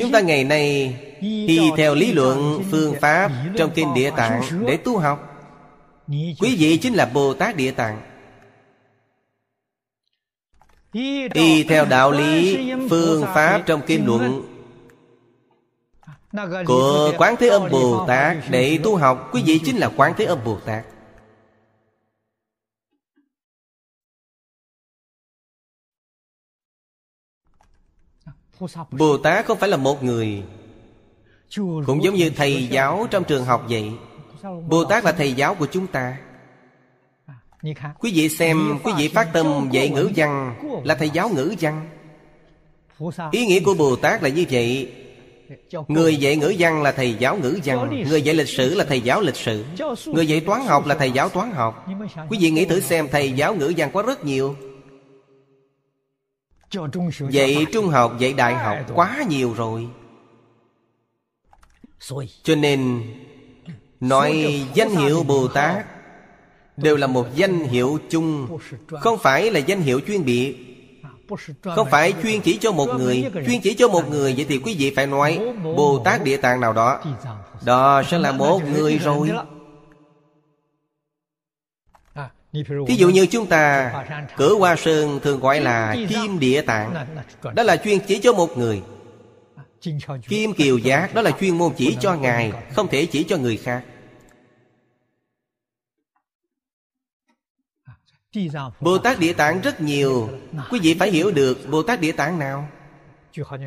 [0.00, 4.76] Chúng ta ngày nay y theo lý luận phương pháp trong kinh địa tạng để
[4.76, 5.32] tu học.
[6.40, 8.15] Quý vị chính là bồ tát địa tạng
[11.34, 14.42] y theo đạo lý phương pháp trong kinh luận
[16.66, 20.24] của quán thế âm bồ tát để tu học quý vị chính là quán thế
[20.24, 20.84] âm bồ tát.
[28.90, 30.42] Bồ Tát không phải là một người
[31.86, 33.92] Cũng giống như thầy giáo trong trường học vậy.
[34.68, 36.18] Bồ Tát là thầy giáo của chúng ta
[37.98, 41.88] Quý vị xem Quý vị phát tâm dạy ngữ văn Là thầy giáo ngữ văn.
[43.30, 44.92] Ý nghĩa của Bồ Tát là như vậy.
[45.88, 48.04] Người dạy ngữ văn là thầy giáo ngữ văn.
[48.08, 49.64] Người dạy lịch sử là thầy giáo lịch sử.
[50.06, 51.86] Người dạy toán học là thầy giáo toán học.
[52.28, 54.56] Quý vị nghĩ thử xem thầy giáo ngữ văn có rất nhiều.
[57.30, 59.88] Dạy trung học, dạy đại học quá nhiều rồi.
[62.42, 63.02] Cho nên
[64.00, 65.86] Nói danh hiệu Bồ Tát
[66.76, 68.58] Đều là một danh hiệu chung.
[69.00, 70.54] Không phải là danh hiệu chuyên biệt
[71.62, 73.30] Không phải chuyên chỉ cho một người.
[73.46, 76.60] Chuyên chỉ cho một người, Vậy thì quý vị phải nói Bồ Tát Địa Tạng
[76.60, 77.00] nào đó.
[77.64, 79.30] Đó sẽ là một người rồi.
[82.86, 83.94] Thí dụ như chúng ta
[84.36, 86.94] Cửa Hoa Sơn thường gọi là Kim Địa Tạng.
[87.54, 88.82] Đó là chuyên chỉ cho một người.
[90.28, 93.56] Kim Kiều Giác, Đó là chuyên môn chỉ cho Ngài, Không thể chỉ cho người
[93.56, 93.82] khác.
[98.80, 100.30] Bồ Tát Địa Tạng rất nhiều.
[100.70, 102.68] Quý vị phải hiểu được Bồ Tát Địa Tạng nào?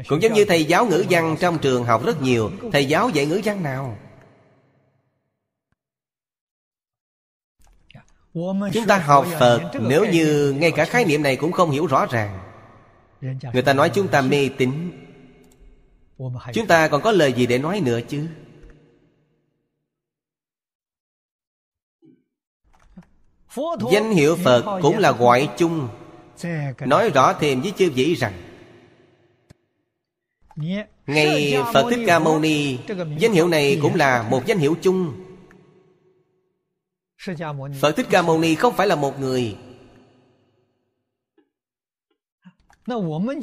[0.07, 2.51] Cũng giống như thầy giáo ngữ văn trong trường học rất nhiều.
[2.71, 3.97] Thầy giáo dạy ngữ văn nào?
[8.73, 12.05] Chúng ta học Phật Nếu như ngay cả khái niệm này cũng không hiểu rõ
[12.05, 12.39] ràng.
[13.53, 14.91] Người ta nói chúng ta mê tín.
[16.53, 18.27] Chúng ta còn có lời gì để nói nữa chứ
[23.91, 25.87] Danh hiệu Phật cũng là gọi chung.
[26.79, 28.33] Nói rõ thêm với chư vị rằng
[31.07, 32.77] Ngày Phật Thích Ca Mâu Ni
[33.19, 35.13] Danh hiệu này cũng là một danh hiệu chung.
[37.81, 39.57] Phật Thích Ca Mâu Ni không phải là một người.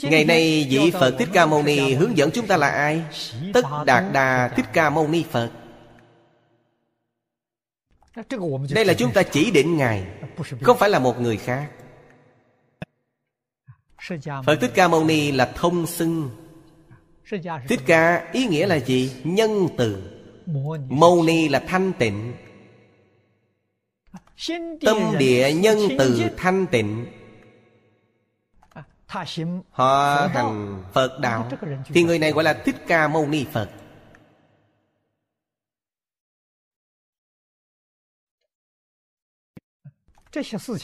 [0.02, 3.02] Ngày nay vị Phật Thích Ca Mâu Ni hướng dẫn chúng ta là ai?
[3.52, 5.50] Tất Đạt Đà Thích Ca Mâu Ni Phật
[8.70, 10.07] đây là chúng ta chỉ định Ngài
[10.62, 11.70] Không phải là một người khác.
[14.46, 16.31] Phật Thích Ca Mâu Ni là thông xưng.
[17.68, 19.12] Thích Ca ý nghĩa là gì?
[19.24, 20.12] Nhân từ.
[20.88, 22.35] Mâu Ni là thanh tịnh.
[24.81, 27.07] Tâm địa nhân từ thanh tịnh.
[29.70, 31.48] Họ hành Phật đạo.
[31.85, 33.70] Thì người này gọi là Thích Ca Mâu Ni Phật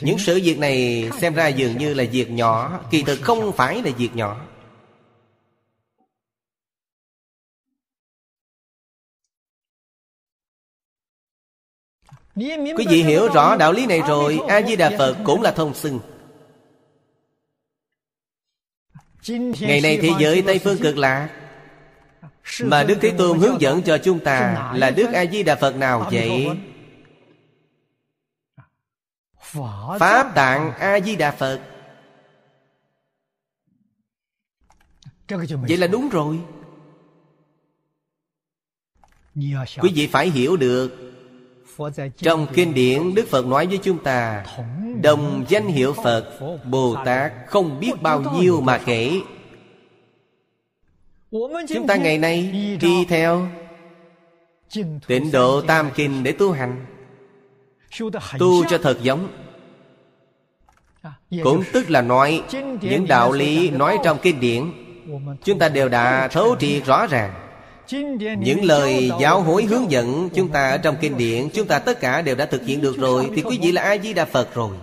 [0.01, 3.83] Những sự việc này xem ra dường như là việc nhỏ Kỳ thực không phải
[3.83, 4.47] là việc nhỏ.
[12.77, 16.01] Quý vị hiểu rõ đạo lý này rồi A-di-đà Phật cũng là thông xưng.
[19.61, 21.29] Ngày nay thế giới Tây Phương cực lạc.
[22.63, 26.49] Mà Đức Thế Tôn hướng dẫn cho chúng ta Là Đức A-di-đà Phật nào vậy?
[29.99, 31.61] Pháp Tạng A-di-đà Phật.
[35.69, 36.39] Vậy là đúng rồi.
[39.81, 41.13] Quý vị phải hiểu được.
[42.17, 44.45] Trong kinh điển Đức Phật nói với chúng ta
[45.03, 49.21] Đồng danh hiệu Phật Bồ Tát không biết bao nhiêu mà kể
[51.69, 52.43] Chúng ta ngày nay
[52.81, 53.49] đi theo
[55.07, 56.87] Tịnh độ Tam Kinh để tu hành.
[58.39, 59.29] Tu cho thật giống
[61.43, 62.43] cũng tức là nói
[62.81, 64.73] những đạo lý nói trong kinh điển
[65.45, 67.35] chúng ta đều đã thấu triệt rõ ràng.
[68.39, 72.01] Những lời giáo hối hướng dẫn chúng ta ở trong kinh điển chúng ta tất
[72.01, 73.31] cả đều đã thực hiện được rồi.
[73.37, 74.77] Thì quý vị là a di đà phật rồi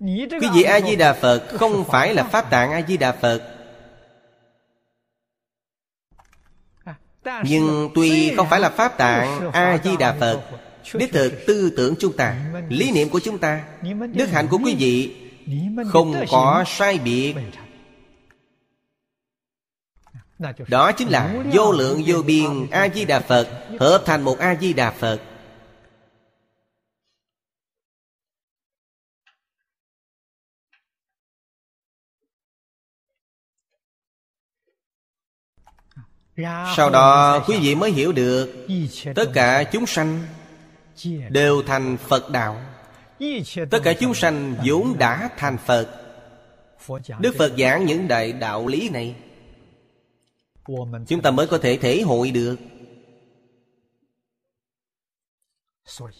[0.00, 3.42] quý vị a di đà phật không phải là pháp tạng a di đà phật
[7.44, 10.40] nhưng tuy không phải là pháp tạng a di đà phật
[10.92, 12.36] Đích thực, tư tưởng chúng ta,
[12.68, 13.64] Lý niệm của chúng ta,
[14.12, 15.16] Đức hạnh của quý vị
[15.92, 17.34] Không có sai biệt.
[20.68, 23.48] Đó chính là vô lượng vô biên A-di-đà Phật
[23.80, 25.20] Hợp thành một A-di-đà Phật.
[36.76, 38.66] Sau đó, quý vị mới hiểu được
[39.14, 40.22] Tất cả chúng sanh
[41.28, 42.60] đều thành phật đạo.
[43.70, 46.00] Tất cả chúng sanh vốn đã thành phật.
[47.20, 49.14] Đức phật giảng những đại đạo lý này.
[51.06, 52.56] Chúng ta mới có thể thể hội được.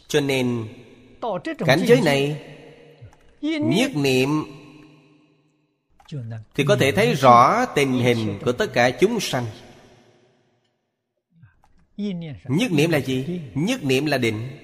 [0.08, 0.68] Cho nên
[1.58, 2.50] cảnh giới này
[3.40, 4.28] nhất niệm
[6.54, 9.46] thì có thể thấy rõ tình hình của tất cả chúng sanh.
[11.96, 13.40] Nhất niệm là gì?
[13.54, 14.63] Nhất niệm là định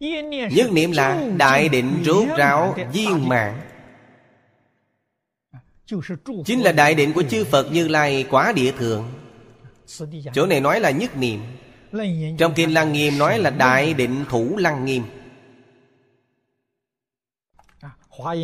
[0.00, 3.60] Nhất niệm là đại định rốt ráo viên mạng
[6.44, 9.08] Chính là đại định của chư Phật Như Lai quá địa thượng.
[10.34, 11.40] Chỗ này nói là nhất niệm.
[12.38, 15.02] Trong Kinh Lăng Nghiêm nói là đại định thủ Lăng Nghiêm.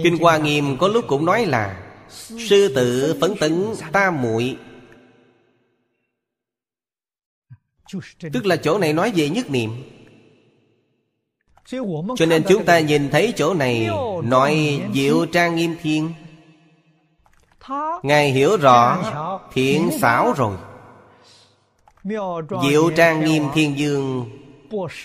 [0.04, 1.90] Kinh Hoa Nghiêm có lúc cũng nói là
[2.48, 4.56] Sư tử phấn tấn tam muội.
[8.32, 9.70] Tức là chỗ này nói về nhất niệm.
[12.16, 13.88] Cho nên chúng ta nhìn thấy chỗ này
[14.22, 16.12] Nói diệu trang nghiêm thiên.
[18.02, 18.98] Ngài hiểu rõ
[19.52, 20.56] thiện xảo rồi.
[22.62, 24.30] Diệu trang nghiêm thiên dương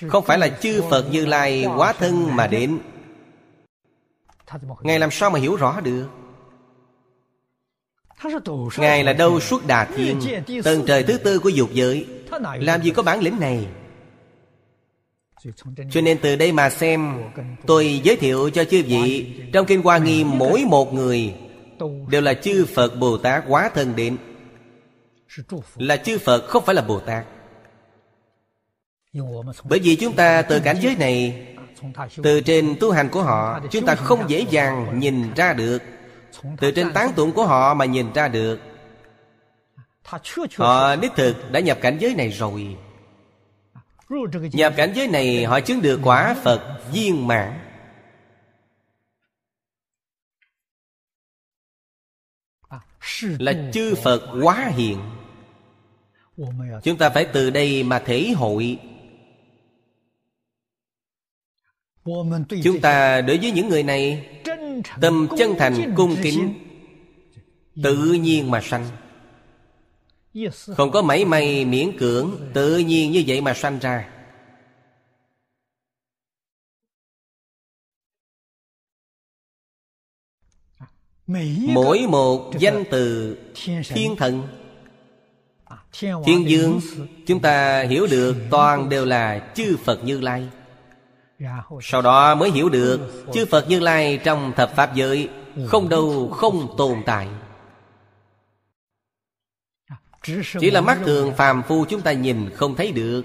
[0.08, 2.80] Không phải là chư Phật Như Lai quá thân mà đến.
[4.82, 6.08] Ngài làm sao mà hiểu rõ được?
[8.78, 10.22] Ngài là đâu suốt đà thiên
[10.64, 12.08] Tầng trời thứ tư của dục giới?
[12.60, 13.68] Làm gì có bản lĩnh này
[15.92, 17.24] cho nên từ đây mà xem,
[17.66, 21.34] Tôi giới thiệu cho chư vị, Trong Kinh Hoa Nghiêm mỗi một người
[22.10, 24.18] Đều là chư Phật Bồ Tát quá thân đến.
[25.76, 27.26] Là chư Phật không phải là Bồ Tát.
[29.64, 31.46] Bởi vì chúng ta từ cảnh giới này,
[32.24, 35.82] Từ trên tu hành của họ, Chúng ta không dễ dàng nhìn ra được.
[36.58, 38.60] Từ trên tán tụng của họ mà nhìn ra được.
[40.56, 42.78] Họ đích thực đã nhập cảnh giới này rồi.
[44.52, 47.60] Nhập cảnh giới này họ chứng được quả Phật viên mãn.
[53.22, 55.00] Là chư phật quá hiện
[56.84, 58.80] chúng ta phải từ đây mà thể hội.
[62.64, 64.28] Chúng ta đối với những người này,
[65.02, 66.54] tâm chân thành, cung kính,
[67.84, 68.90] tự nhiên mà sanh
[70.78, 74.10] không có mảy may miễn cưỡng tự nhiên như vậy mà sanh ra.
[81.68, 83.38] Mỗi một danh từ
[83.94, 84.48] thiên thần
[86.26, 86.80] Thiên dương
[87.28, 90.48] Chúng ta hiểu được toàn đều là chư Phật Như Lai.
[91.82, 95.30] Sau đó mới hiểu được Chư Phật Như Lai trong thập Pháp giới
[95.68, 97.28] Không đâu không tồn tại
[100.60, 103.24] Chỉ là mắt thường phàm phu chúng ta nhìn không thấy được.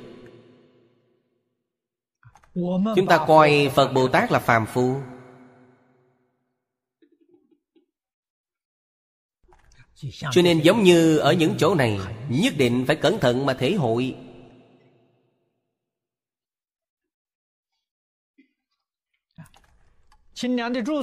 [2.97, 4.97] Chúng ta coi Phật Bồ Tát là phàm phu.
[10.33, 13.75] Cho nên giống như ở những chỗ này nhất định phải cẩn thận mà thể
[13.75, 14.17] hội.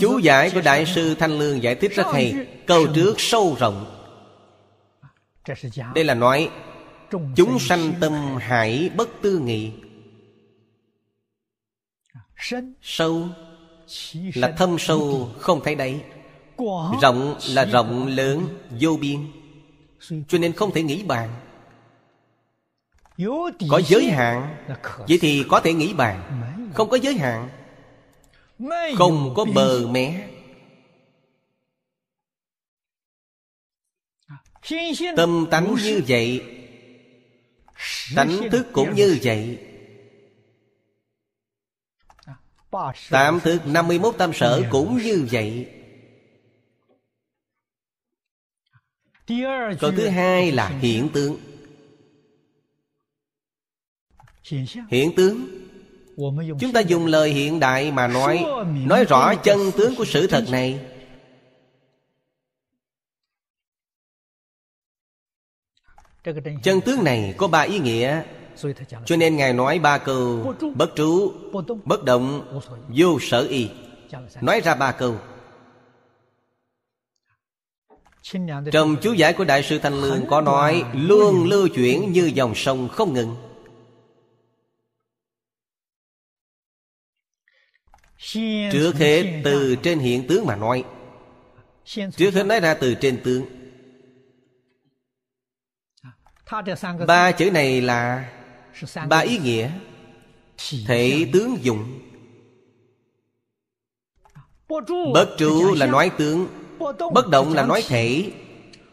[0.02, 2.48] Chú giải của đại sư thanh lương giải thích rất hay.
[2.68, 4.01] Câu trước sâu rộng
[5.96, 6.50] đây là nói
[7.36, 9.72] chúng sanh tâm hải bất tư nghị.
[12.82, 13.28] Sâu
[14.34, 16.02] là thâm sâu không thấy đấy
[17.02, 18.48] Rộng là rộng lớn
[18.80, 19.32] Vô biên.
[20.28, 21.30] Cho nên không thể nghĩ bàn.
[23.70, 24.56] Có giới hạn.
[25.08, 26.42] Vậy thì có thể nghĩ bàn.
[26.74, 27.50] Không có giới hạn.
[28.98, 30.28] Không có bờ mé
[35.16, 36.44] Tâm tánh như vậy.
[38.16, 39.58] Tánh thức cũng như vậy.
[43.10, 45.68] Tạm thức 51 tâm sở cũng như vậy.
[49.80, 51.38] Câu thứ hai là hiện tượng
[54.90, 55.48] hiện tướng.
[56.60, 58.46] Chúng ta dùng lời hiện đại mà nói
[58.86, 60.80] nói rõ chân tướng của sự thật này
[66.64, 68.24] chân tướng này có ba ý nghĩa.
[69.06, 71.34] Cho nên ngài nói ba câu bất trú
[71.86, 72.48] bất động
[72.98, 73.70] vô sở y.
[74.42, 75.18] Nói ra ba câu.
[78.72, 82.56] Trong chú giải của Đại sư Thanh Lương có nói Luôn lưu chuyển như dòng
[82.56, 83.36] sông không ngừng.
[88.72, 90.84] Trước hết từ trên hiện tướng mà nói.
[91.86, 93.61] Trước hết nói ra từ trên tướng
[97.08, 98.32] Ba chữ này là
[99.10, 99.72] Ba ý nghĩa.
[100.88, 102.00] Thể tướng dụng.
[105.14, 106.48] Bất trụ là nói tướng.
[107.14, 108.32] Bất động là nói thể.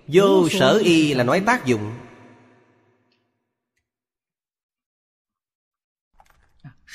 [0.07, 1.93] Vô sở y là nói tác dụng.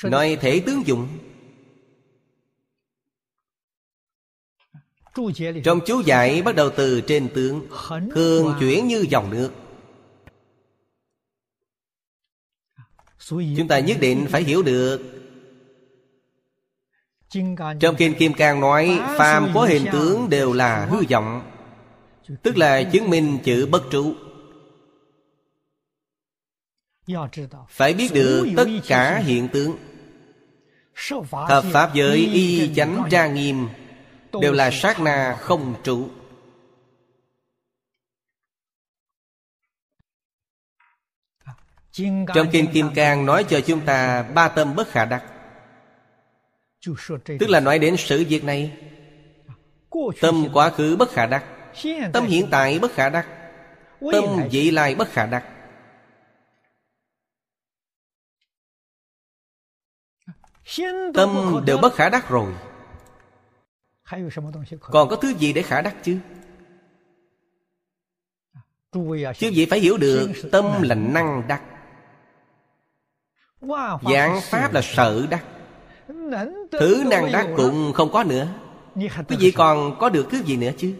[0.04, 1.08] Nói thể tướng dụng.
[5.64, 7.66] Trong chú giải bắt đầu từ trên tướng
[8.14, 9.50] Thường chuyển như dòng nước
[13.28, 15.00] Chúng ta nhất định phải hiểu được.
[17.80, 21.50] Trong Kinh Kim Cang nói Phàm có hình tướng đều là hư vọng
[22.42, 24.14] Tức là chứng minh chữ bất trụ.
[27.68, 29.76] Phải biết được tất cả hiện tượng.
[31.30, 33.68] Hợp Pháp giới y chánh tra nghiêm
[34.40, 36.08] Đều là sát na không trụ
[42.34, 45.24] Trong Kinh Kim Cang nói cho chúng ta Ba tâm bất khả đắc.
[47.26, 48.76] Tức là nói đến sự việc này.
[50.20, 51.44] Tâm quá khứ bất khả đắc.
[52.12, 53.28] Tâm hiện tại bất khả đắc.
[54.12, 55.44] Tâm vị lai bất khả đắc.
[61.14, 62.54] Tâm đều bất khả đắc rồi.
[64.80, 66.18] Còn có thứ gì để khả đắc chứ?
[69.36, 71.62] Chứ gì phải hiểu được Tâm là năng đắc
[74.12, 75.44] Giảng Pháp là sợ đắc.
[76.70, 78.48] Thứ năng đắc cũng không có nữa.
[79.28, 80.94] Quý vị còn có được thứ gì nữa chứ?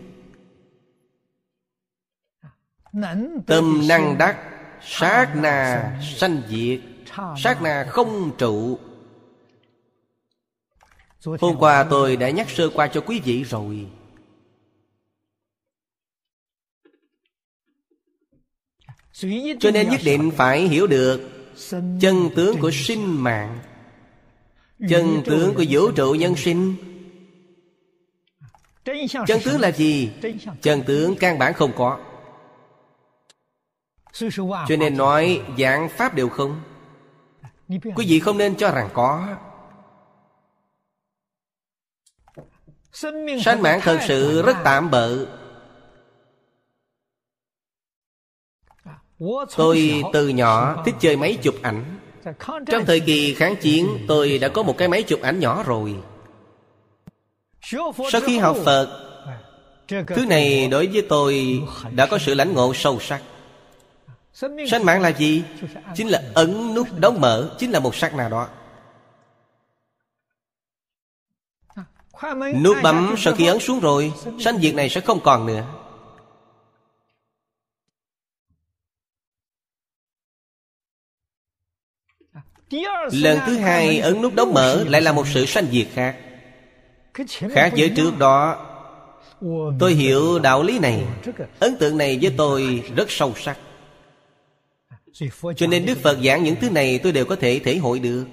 [3.47, 4.37] Tâm năng đắc
[4.87, 6.81] Sát na sanh diệt.
[7.39, 8.79] Sát na không trụ.
[11.41, 13.87] Hôm qua tôi đã nhắc sơ qua cho quý vị rồi.
[19.61, 21.34] Cho nên nhất định phải hiểu được
[22.01, 23.59] Chân tướng của sinh mạng.
[24.89, 26.75] Chân tướng của vũ trụ nhân sinh.
[29.27, 30.11] Chân tướng là gì?
[30.63, 31.99] Chân tướng căn bản không có.
[34.69, 36.61] Cho nên nói dạng pháp đều không.
[37.69, 39.29] Quý vị không nên cho rằng có.
[43.45, 45.27] Sanh mạng thật sự rất tạm bợ.
[49.57, 51.85] Tôi từ nhỏ thích chơi máy chụp ảnh.
[52.67, 55.97] Trong thời kỳ kháng chiến, Tôi đã có một cái máy chụp ảnh nhỏ rồi.
[58.13, 59.01] Sau khi học Phật,
[59.89, 61.63] Thứ này đối với tôi
[61.93, 63.23] Đã có sự lãnh ngộ sâu sắc.
[64.71, 65.43] Sanh mạng là gì?
[65.95, 68.49] Chính là ấn nút đóng mở, Chính là một sắc nào đó.
[72.63, 75.65] Nút bấm sau khi ấn xuống rồi, Sanh diệt này sẽ không còn nữa.
[83.13, 86.17] Lần thứ hai ấn nút đóng mở Lại là một sự sanh diệt khác.
[87.51, 88.71] Khác với trước đó,
[89.79, 91.05] Tôi hiểu đạo lý này.
[91.61, 93.59] Ấn tượng này với tôi rất sâu sắc.
[95.57, 98.27] Cho nên Đức Phật giảng những thứ này Tôi đều có thể thể hội được.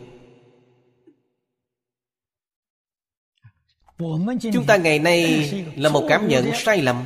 [4.54, 7.04] Chúng ta ngày nay là một cảm nhận sai lầm.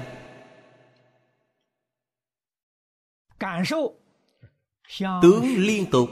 [5.21, 6.09] Tướng liên tục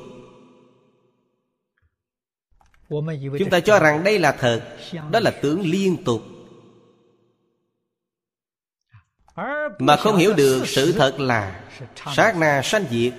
[3.39, 4.61] Chúng ta cho rằng đây là thật.
[5.11, 6.21] Đó là tướng liên tục.
[9.79, 11.61] Mà không hiểu được sự thật là
[12.15, 13.13] Sát na sanh diệt.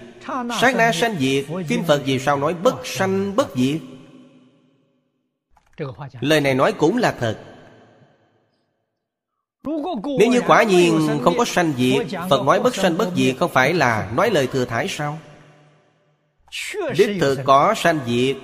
[0.60, 1.44] Sát na sanh diệt.
[1.68, 3.80] Kinh Phật vì sao nói bất sanh bất diệt?
[6.20, 7.38] Lời này nói cũng là thật.
[10.18, 13.50] Nếu như quả nhiên không có sanh diệt Phật nói bất sanh bất diệt Không
[13.50, 15.18] phải là nói lời thừa thải sao?
[16.96, 18.36] Đích thực có sanh diệt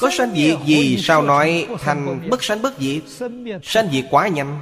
[0.00, 3.02] có sanh diệt gì sao nói thành bất sanh bất diệt?
[3.62, 4.60] Sanh diệt quá nhanh.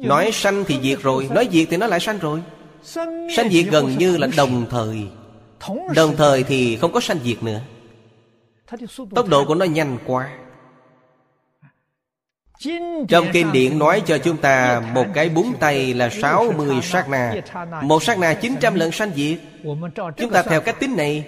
[0.00, 2.42] Nói sanh thì diệt rồi Nói diệt thì nó lại sanh rồi.
[3.36, 5.06] Sanh diệt gần như là đồng thời.
[5.94, 7.60] Đồng thời thì không có sanh diệt nữa.
[9.14, 10.30] Tốc độ của nó nhanh quá.
[13.08, 17.34] Trong kinh điển nói cho chúng ta Một cái búng tay là 60 sát na.
[17.82, 19.38] Một sát na 900 lần sanh diệt.
[20.16, 21.24] Chúng ta theo cách tính này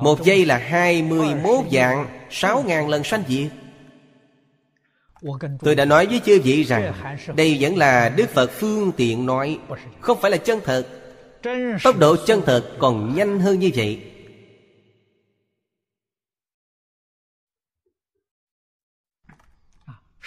[0.00, 3.50] một giây là 21 dạng 6 ngàn lần sanh diệt.
[5.60, 6.92] Tôi đã nói với chư vị rằng
[7.36, 9.58] Đây vẫn là Đức Phật phương tiện nói
[10.00, 10.86] Không phải là chân thật.
[11.84, 14.00] Tốc độ chân thật còn nhanh hơn như vậy.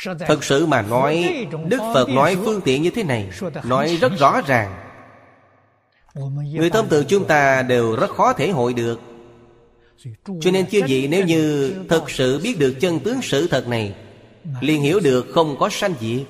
[0.04, 3.30] Thật sự mà nói Đức Phật nói phương tiện như thế này
[3.64, 4.84] Nói rất rõ ràng.
[6.54, 9.00] Người thông thường chúng ta đều rất khó thể hội được
[10.42, 13.96] cho nên chư vị, nếu như Thật sự biết được chân tướng sự thật này,
[14.62, 16.28] liền hiểu được không có sanh diệt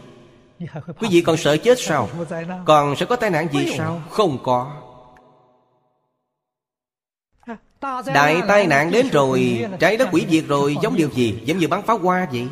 [0.99, 2.09] Quý vị còn sợ chết sao?
[2.65, 4.01] Còn sẽ có tai nạn gì sao?
[4.09, 4.81] Không có.
[8.13, 11.41] Đại tai nạn đến rồi, Trái đất quỷ diệt rồi, Giống điều gì?
[11.45, 12.47] Giống như bắn pháo hoa vậy.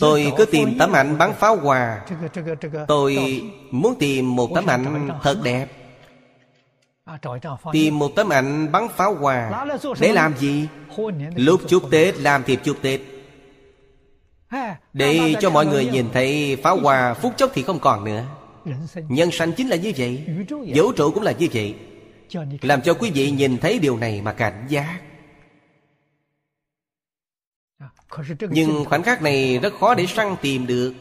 [0.00, 2.06] Tôi cứ tìm tấm ảnh bắn pháo hoa.
[2.88, 5.77] Tôi muốn tìm một tấm ảnh thật đẹp.
[7.72, 9.66] Tìm một tấm ảnh bắn pháo hoa.
[10.00, 10.68] Để làm gì?
[11.34, 13.00] Lúc chúc Tết làm thiệp chúc Tết.
[14.92, 18.24] Để cho mọi người nhìn thấy pháo hoa phút chốc thì không còn nữa.
[18.94, 20.24] Nhân sanh chính là như vậy.
[20.74, 21.74] Vũ trụ cũng là như vậy.
[22.62, 25.00] Làm cho quý vị nhìn thấy điều này mà cảnh giác.
[28.50, 30.94] Nhưng khoảnh khắc này rất khó để săn tìm được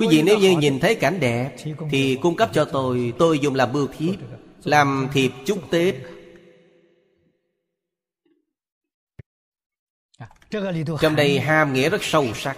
[0.00, 1.56] Quý vị nếu như nhìn thấy cảnh đẹp
[1.90, 4.14] Thì cung cấp cho tôi Tôi dùng làm bưu thiếp
[4.64, 5.94] Làm thiệp chúc Tết.
[11.00, 12.56] Trong đây hàm nghĩa rất sâu sắc.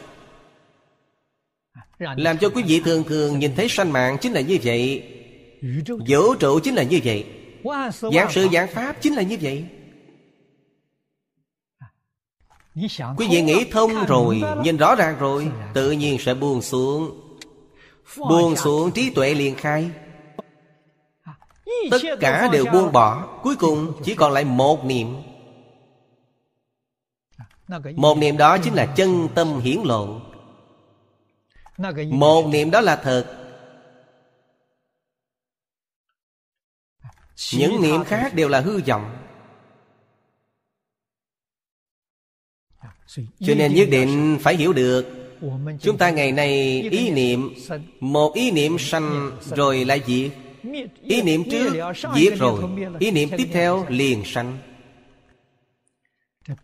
[1.99, 5.03] Làm cho quý vị thường thường nhìn thấy sanh mạng chính là như vậy.
[6.09, 7.26] Vũ trụ chính là như vậy.
[8.12, 9.64] Giảng sự giảng pháp chính là như vậy
[13.16, 17.20] Quý vị nghĩ thông rồi Nhìn rõ ràng rồi Tự nhiên sẽ buông xuống.
[18.16, 19.91] Buông xuống trí tuệ liền khai.
[21.91, 25.16] Tất cả đều buông bỏ Cuối cùng chỉ còn lại một niệm.
[27.97, 30.20] Một niệm đó chính là chân tâm hiển lộ.
[32.11, 33.35] Một niệm đó là thật.
[37.53, 39.28] Những niệm khác đều là hư vọng
[43.16, 45.06] cho nên nhất định phải hiểu được.
[45.80, 47.54] chúng ta ngày nay ý niệm
[48.00, 50.30] một ý niệm sanh rồi lại diệt
[51.02, 52.62] ý niệm trước diệt rồi.
[52.98, 54.59] ý niệm tiếp theo liền sanh.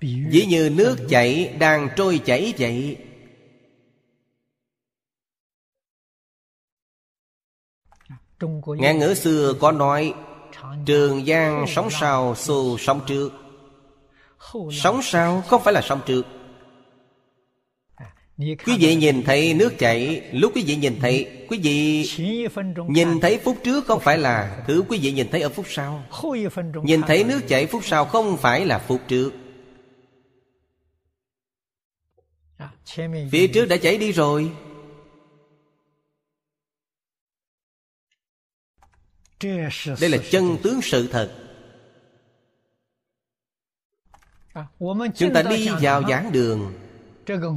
[0.00, 2.96] Ví như nước chảy đang trôi chảy vậy.
[8.66, 10.14] Ngạn ngữ xưa có nói
[10.86, 13.32] trường giang sóng sau xô sóng trước.
[14.72, 16.22] Sống sau không phải là sống trước
[18.38, 20.22] Quý vị nhìn thấy nước chảy.
[20.32, 22.04] Lúc quý vị nhìn thấy Quý vị
[22.88, 26.04] nhìn thấy phút trước không phải là Thứ quý vị nhìn thấy ở phút sau.
[26.82, 29.32] Nhìn thấy nước chảy phút sau không phải là phút trước.
[33.32, 34.52] Phía trước đã chảy đi rồi.
[40.00, 41.32] Đây là chân tướng sự thật.
[45.14, 46.72] Chúng ta đi vào giảng đường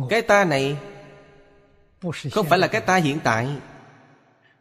[0.10, 0.78] Cái ta này
[2.32, 3.48] Không phải là cái ta hiện tại.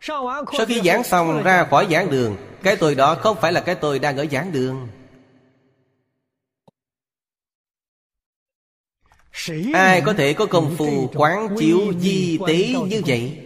[0.00, 3.74] Sau khi giảng xong ra khỏi giảng đường Cái tôi đó không phải là cái
[3.74, 4.88] tôi đang ở giảng đường.
[9.72, 13.45] Ai có thể có công phu quán chiếu di tế như vậy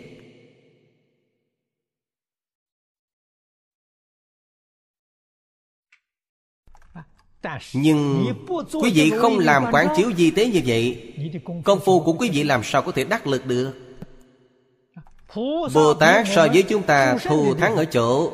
[7.73, 8.27] Nhưng
[8.83, 11.13] quý vị không làm quán chiếu di tế như vậy
[11.65, 13.73] Công phu của quý vị làm sao có thể đắc lực được?
[15.75, 18.33] Bồ Tát so với chúng ta thù thắng ở chỗ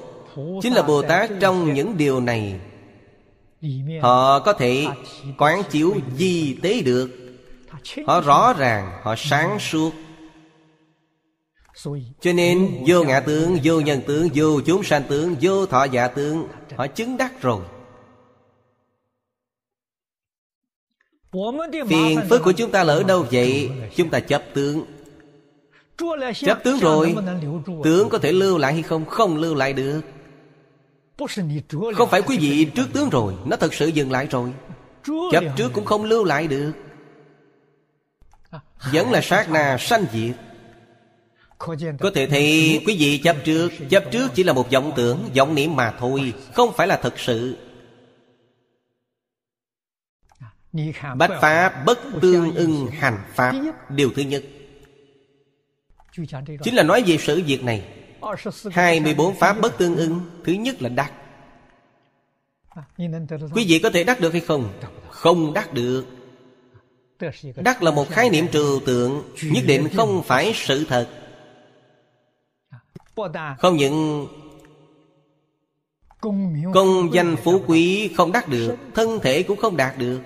[0.62, 2.60] Chính là Bồ Tát trong những điều này.
[4.02, 4.86] Họ có thể
[5.38, 7.10] quán chiếu di tế được.
[8.06, 9.92] Họ rõ ràng, họ sáng suốt.
[12.20, 16.08] Cho nên vô ngã tướng, vô nhân tướng, vô chúng sanh tướng, vô thọ giả
[16.08, 17.62] tướng Họ chứng đắc rồi.
[21.88, 23.70] Phiền phức của chúng ta ở đâu vậy?
[23.96, 24.84] Chúng ta chấp tướng.
[26.34, 27.14] Chấp tướng rồi.
[27.84, 29.04] Tướng có thể lưu lại hay không?
[29.04, 30.00] Không lưu lại được.
[31.96, 33.34] Không phải quý vị trước tướng rồi.
[33.44, 34.52] Nó thật sự dừng lại rồi.
[35.32, 36.72] Chấp trước cũng không lưu lại được.
[38.92, 40.36] Vẫn là sát na sanh diệt.
[42.00, 43.72] Có thể thấy quý vị chấp trước.
[43.90, 46.32] Chấp trước chỉ là một vọng tưởng vọng niệm mà thôi.
[46.54, 47.56] Không phải là thật sự
[51.16, 53.52] Bách Pháp bất tương ưng hành Pháp,
[53.88, 54.44] Điều thứ nhất.
[56.62, 57.84] Chính là nói về sự việc này.
[58.72, 61.12] 24 Pháp bất tương ưng, Thứ nhất là đắc.
[63.52, 64.72] Quý vị có thể đắc được hay không?
[65.10, 66.06] Không đắc được.
[67.56, 71.08] Đắc là một khái niệm trừu tượng, Nhất định không phải sự thật.
[73.58, 74.26] Không những
[76.74, 80.20] Công danh phú quý không đắc được, Thân thể cũng không đạt được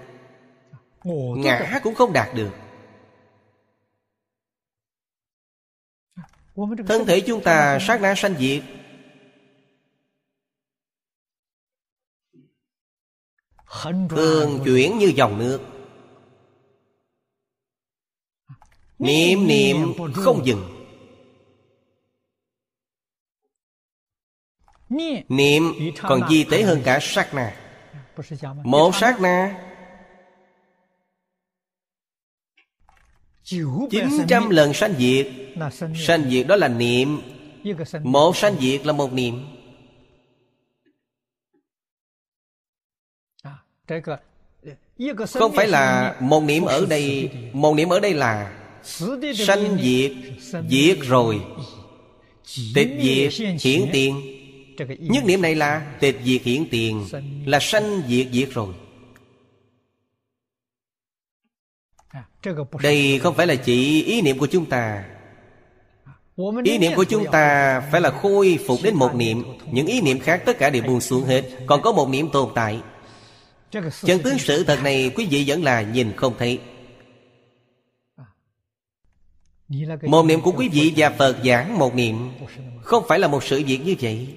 [1.05, 2.51] ngã cũng không đạt được.
[6.89, 8.63] Thân thể chúng ta sát na sanh diệt.
[14.11, 15.61] Thường chuyển như dòng nước.
[18.99, 19.77] Niệm niệm
[20.15, 20.87] không dừng.
[25.29, 25.73] Niệm
[26.03, 27.57] còn di tế hơn cả sát na.
[28.65, 29.67] Một sát na
[33.51, 35.29] 900 lần sanh diệt.
[36.07, 37.21] Sanh diệt đó là niệm.
[38.03, 39.47] Một sanh diệt là một niệm.
[45.33, 50.13] Không phải là một niệm ở đây Một niệm ở đây là Sanh diệt.
[50.71, 51.41] Diệt rồi.
[52.75, 54.21] Tịch diệt hiển tiền.
[54.99, 57.07] Nhất niệm này là tịch diệt hiển tiền.
[57.47, 58.75] Là sanh diệt diệt rồi
[62.83, 65.05] Đây không phải là chỉ ý niệm của chúng ta.
[66.65, 69.45] Ý niệm của chúng ta phải là khôi phục đến một niệm.
[69.73, 71.43] Những ý niệm khác tất cả đều buông xuống hết.
[71.67, 72.81] Còn có một niệm tồn tại.
[74.03, 76.61] Chân tướng sự thật này quý vị vẫn là nhìn không thấy.
[80.03, 82.31] Một niệm của quý vị và Phật giảng một niệm.
[82.83, 84.29] Không phải là một sự việc như vậy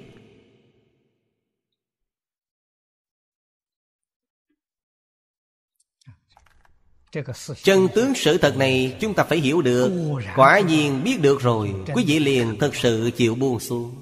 [7.64, 9.92] Chân tướng sự thật này chúng ta phải hiểu được.
[10.36, 11.74] Quả nhiên biết được rồi.
[11.94, 13.96] Quý vị liền thật sự chịu buông xuống.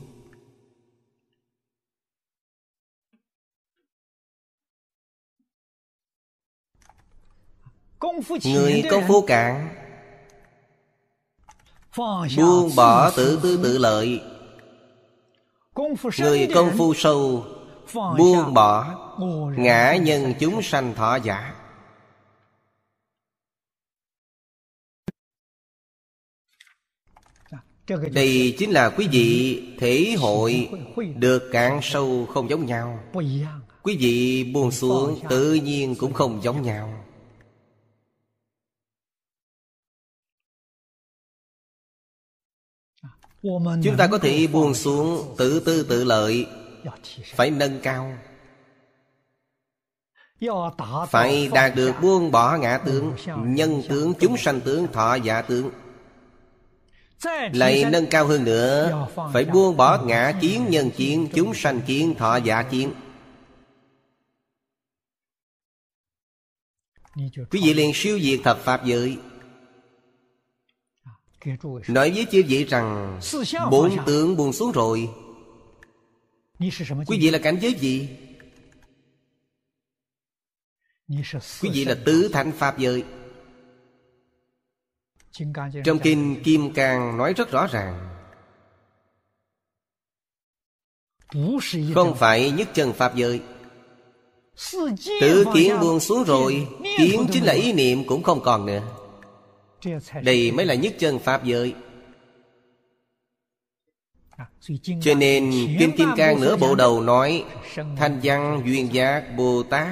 [8.44, 9.70] Người công phu cạn
[12.38, 14.22] Buông bỏ tự tư tự lợi.
[16.20, 17.46] Người công phu sâu.
[17.94, 18.98] Buông bỏ.
[19.58, 21.61] Ngã nhân chúng sanh thọ giả
[28.14, 30.70] Đây chính là quý vị thể hội
[31.16, 33.00] Được cạn sâu không giống nhau.
[33.84, 37.06] Quý vị buông xuống tự nhiên cũng không giống nhau.
[43.84, 46.48] Chúng ta có thể buông xuống tự tư tự lợi
[47.26, 48.14] Phải nâng cao.
[51.10, 53.14] Phải đạt được buông bỏ ngã tướng
[53.44, 55.70] Nhân tướng, chúng sanh tướng, thọ giả tướng
[57.54, 62.16] lại nâng cao hơn nữa Phải buông bỏ ngã kiến, nhân kiến, chúng sanh kiến,
[62.18, 62.94] thọ giả kiến.
[67.50, 69.18] Quý vị liền siêu diệt thập Pháp giới.
[71.88, 73.20] Nói với chư vị rằng
[73.72, 75.10] Bốn tướng buông xuống rồi.
[77.08, 78.10] Quý vị là cảnh giới gì?
[81.62, 83.04] Quý vị là tứ thánh Pháp giới
[85.84, 88.08] trong kinh Kim Cang nói rất rõ ràng.
[91.96, 93.42] Không phải nhất chân Pháp giới.
[95.22, 96.68] Tự kiến buông xuống rồi
[96.98, 98.82] Kiến chính là ý niệm cũng không còn nữa.
[100.24, 101.76] Đây mới là nhất chân Pháp giới.
[105.02, 109.88] Cho nên Kinh Kim Cang nửa bộ đầu nói Thanh văn duyên giác Bồ Tát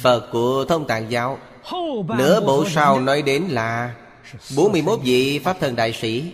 [0.00, 1.38] Phật của thông tạng giáo.
[2.18, 3.94] Nửa bộ sau nói đến là
[4.56, 6.32] 41 vị Pháp Thần Đại Sĩ.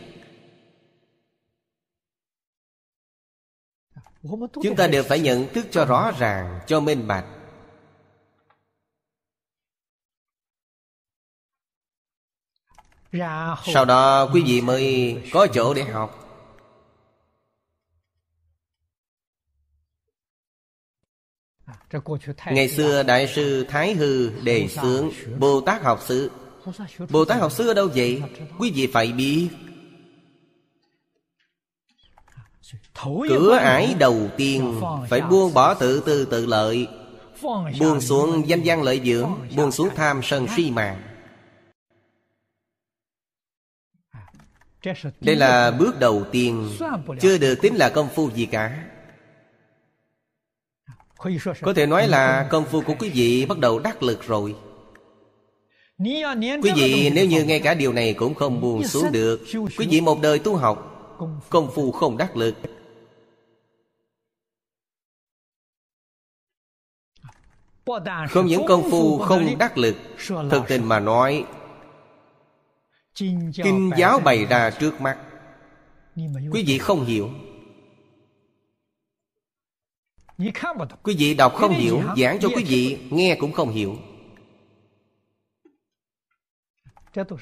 [4.62, 7.24] Chúng ta đều phải nhận thức cho rõ ràng, Cho minh bạch.
[13.64, 16.18] Sau đó, quý vị mới có chỗ để học.
[22.46, 26.30] Ngày xưa Đại sư Thái Hư đề xướng Bồ Tát học sự.
[27.10, 28.22] Bồ Tát học sư ở đâu vậy?
[28.58, 29.48] Quý vị phải biết.
[33.28, 36.88] Cửa ải đầu tiên, Phải buông bỏ tự tư tự lợi.
[37.80, 41.02] Buông xuống danh gian lợi dưỡng, Buông xuống tham sân si mạng.
[45.20, 46.70] Đây là bước đầu tiên,
[47.20, 48.84] Chưa được tính là công phu gì cả.
[51.62, 54.56] Có thể nói là công phu của quý vị bắt đầu đắc lực rồi.
[55.98, 59.40] Quý vị nếu như ngay cả điều này cũng không buông xuống được
[59.78, 60.88] Quý vị một đời tu học
[61.50, 62.54] Công phu không đắc lực.
[68.30, 69.96] Không những công phu không đắc lực
[70.28, 71.44] Thực tình mà nói
[73.54, 75.18] Kinh giáo bày ra trước mắt.
[76.52, 77.30] Quý vị không hiểu.
[81.02, 83.96] Quý vị đọc không hiểu Giảng cho quý vị nghe cũng không hiểu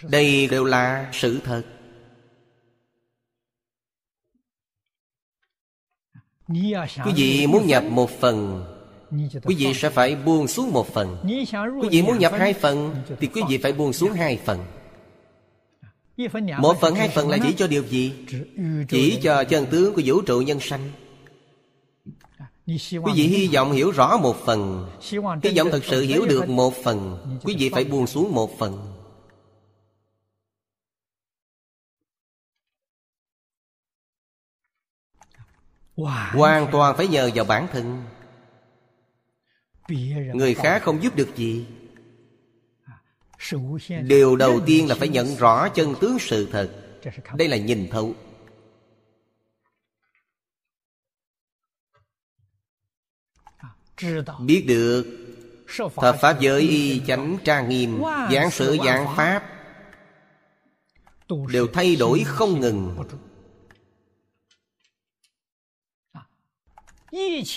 [0.03, 1.62] đây đều là sự thật.
[7.05, 8.64] Quý vị muốn nhập một phần
[9.45, 11.16] quý vị sẽ phải buông xuống một phần.
[11.83, 14.59] Quý vị muốn nhập hai phần thì quý vị phải buông xuống hai phần.
[16.59, 18.12] Một phần hai phần là chỉ cho điều gì?
[18.89, 20.91] Chỉ cho chân tướng của vũ trụ nhân sanh.
[22.66, 24.89] Quý vị hy vọng hiểu rõ một phần.
[25.43, 27.18] Hy vọng thật sự hiểu được một phần.
[27.43, 29.00] Quý vị phải buông xuống một phần
[36.09, 38.03] Hoàn toàn phải nhờ vào bản thân.
[40.35, 41.67] Người khác không giúp được gì.
[44.03, 46.71] Điều đầu tiên là phải nhận rõ chân tướng sự thật.
[47.35, 48.15] Đây là nhìn thấu.
[54.41, 55.07] Biết được
[55.97, 59.45] Thập Pháp giới y chánh trang nghiêm Giảng sự giảng Pháp
[61.53, 62.97] Đều thay đổi không ngừng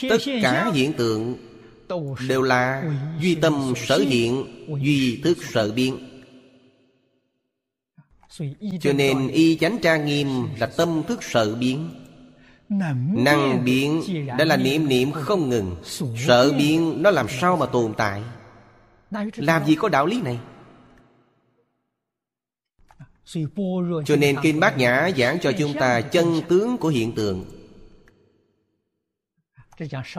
[0.09, 1.37] Tất cả hiện tượng
[2.27, 2.83] Đều là
[3.21, 4.45] duy tâm sở hiện
[4.81, 5.97] Duy thức sở biến
[8.81, 10.27] Cho nên y chánh trang nghiêm
[10.59, 11.89] là tâm thức sở biến
[12.69, 14.01] Năng biến
[14.37, 15.75] đã là niệm niệm không ngừng.
[16.17, 18.21] Sợ biến nó làm sao mà tồn tại?
[19.35, 20.39] Làm gì có đạo lý này?
[24.05, 27.45] Cho nên Kinh Bát Nhã giảng cho chúng ta chân tướng của hiện tượng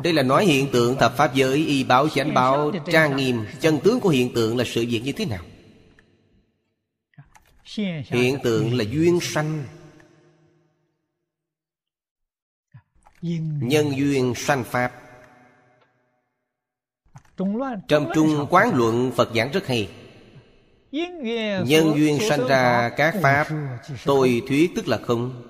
[0.02, 3.44] đây là nói hiện tượng thập pháp giới, y báo, chánh báo, trang nghiêm.
[3.60, 5.44] Chân tướng của hiện tượng là sự việc như thế nào?
[8.04, 9.64] Hiện tượng là duyên sanh.
[13.60, 14.92] Nhân duyên sanh pháp.
[17.88, 19.90] Trong trung quán luận, phật giảng rất hay.
[21.66, 23.48] Nhân duyên sanh ra các pháp,
[24.04, 25.42] tôi thuyết tức là không.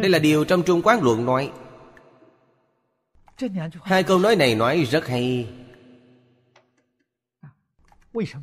[0.00, 1.50] Đây là điều trong trung quán luận nói.
[3.82, 5.48] Hai câu nói này nói rất hay.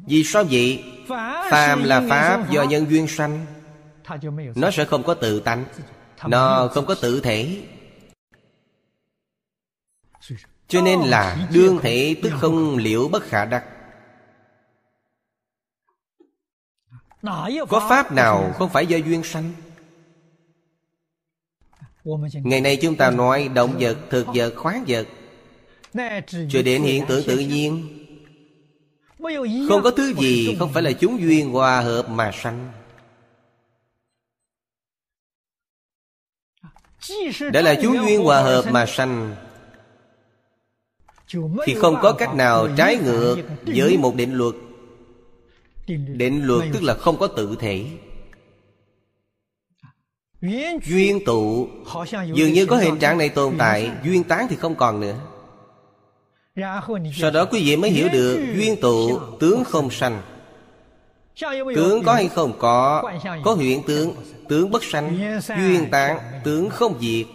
[0.07, 0.83] Vì sao vậy?
[1.51, 3.45] Phàm là Pháp do nhân duyên sanh.
[4.55, 5.65] Nó sẽ không có tự tánh.
[6.27, 7.63] Nó không có tự thể.
[10.67, 13.65] Cho nên là đương thể tức không liễu bất khả đắc.
[17.69, 19.51] Có Pháp nào không phải do duyên sanh
[22.43, 25.07] Ngày nay chúng ta nói động vật, thực vật, khoáng vật.
[26.49, 27.95] Cho đến hiện tượng tự nhiên.
[29.69, 32.71] Không có thứ gì không phải là chúng duyên hòa hợp mà sanh.
[37.53, 39.35] Đã là chúng duyên hòa hợp mà sanh.
[41.65, 44.55] Thì không có cách nào trái ngược với một định luật.
[46.07, 47.85] Định luật tức là không có tự thể
[50.41, 51.67] Duyên tụ
[52.33, 55.15] Dường như có hiện trạng này tồn tại Duyên tán thì không còn nữa.
[57.13, 60.21] Sau đó quý vị mới hiểu được Duyên tụ tướng không sanh.
[61.75, 63.03] Tướng có hay không có
[63.43, 64.15] Có hiện tướng
[64.47, 67.25] Tướng bất sanh Duyên tán tướng không diệt.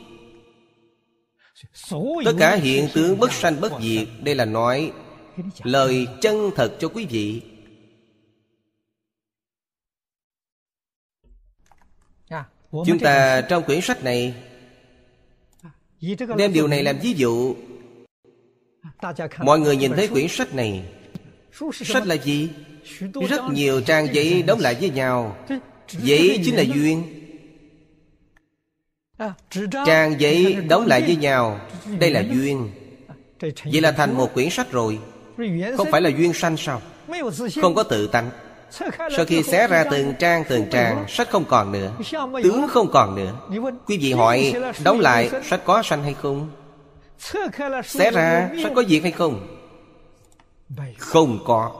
[2.25, 4.93] Tất cả hiện tướng bất sanh bất diệt Đây là nói
[5.63, 7.43] Lời chân thật cho quý vị
[12.87, 14.35] Chúng ta trong quyển sách này
[16.37, 17.55] Đem điều này làm ví dụ.
[19.39, 20.83] Mọi người nhìn thấy quyển sách này.
[21.73, 22.49] Sách là gì?
[23.29, 25.37] Rất nhiều trang giấy đóng lại với nhau.
[25.89, 27.03] Giấy chính là duyên.
[29.87, 31.61] Trang giấy đóng lại với nhau.
[31.99, 32.71] Đây là duyên.
[33.41, 34.99] Vậy là thành một quyển sách rồi.
[35.77, 36.83] Không phải là duyên sanh sao?
[37.63, 38.31] Không có tự tánh
[39.17, 41.93] sau khi xé ra từng trang từng trang Sách không còn nữa.
[42.43, 43.33] Tướng không còn nữa.
[43.87, 44.55] Quý vị hỏi
[44.85, 46.51] Đóng lại sách có sanh hay không?
[47.85, 49.47] Xé ra sách có diệt hay không?
[50.99, 51.71] Không có.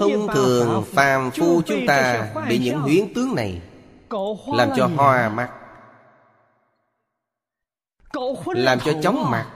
[0.00, 3.60] Thông thường phàm phu chúng ta Bị những huyến tướng này
[4.54, 5.50] Làm cho hoa mắt
[8.54, 9.46] Làm cho chóng mặt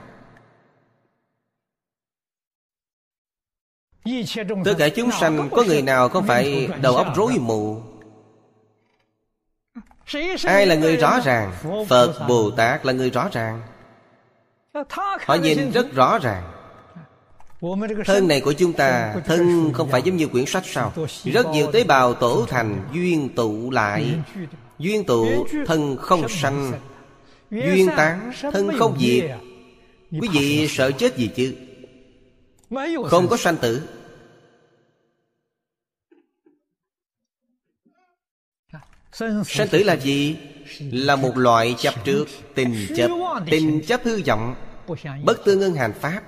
[4.65, 7.81] Tất cả chúng sanh có người nào không phải đầu óc rối mù?
[10.43, 11.53] Ai là người rõ ràng?
[11.89, 13.61] Phật Bồ Tát là người rõ ràng.
[15.25, 16.51] Họ nhìn rất rõ ràng.
[18.05, 20.93] Thân này của chúng ta Thân không phải giống như quyển sách sao?
[21.23, 24.05] Rất nhiều tế bào tổ thành Duyên tụ lại.
[24.79, 26.71] Duyên tụ thân không sanh.
[27.51, 29.31] Duyên tán thân không diệt.
[30.11, 31.55] Quý vị sợ chết gì chứ
[33.09, 33.81] Không có sanh tử.
[39.45, 40.37] Sanh tử là gì?
[40.79, 43.11] Là một loại chấp trước Tình chấp.
[43.51, 44.55] Tình chấp hư vọng
[45.23, 46.21] Bất tương ưng hành pháp.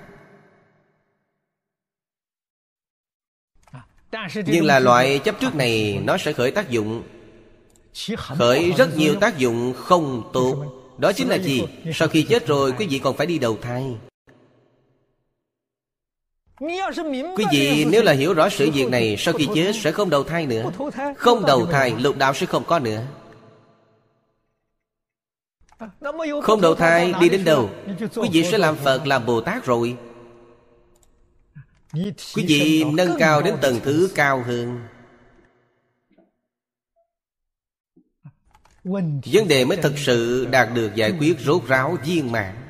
[4.45, 7.03] Nhưng là loại chấp trước này Nó sẽ khởi tác dụng.
[8.17, 10.73] Khởi rất nhiều tác dụng không tốt.
[10.97, 11.63] Đó chính là gì?
[11.93, 13.97] Sau khi chết rồi quý vị còn phải đi đầu thai
[16.59, 20.23] Quý vị nếu là hiểu rõ sự việc này Sau khi chết sẽ không đầu
[20.23, 20.71] thai nữa.
[21.17, 21.95] Không đầu thai.
[21.99, 23.03] lục đạo sẽ không có nữa.
[26.43, 27.69] Không đầu thai đi đến đâu
[28.15, 29.97] Quý vị sẽ làm Phật làm Bồ Tát rồi.
[32.35, 34.79] Quý vị nâng cao đến tầng thứ cao hơn.
[38.83, 42.66] Vấn đề mới thực sự đạt được giải quyết rốt ráo viên mãn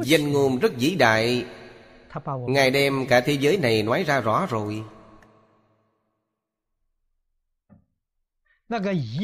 [0.03, 1.45] Danh ngôn rất vĩ đại.
[2.47, 4.83] Ngài đem cả thế giới này nói ra rõ rồi.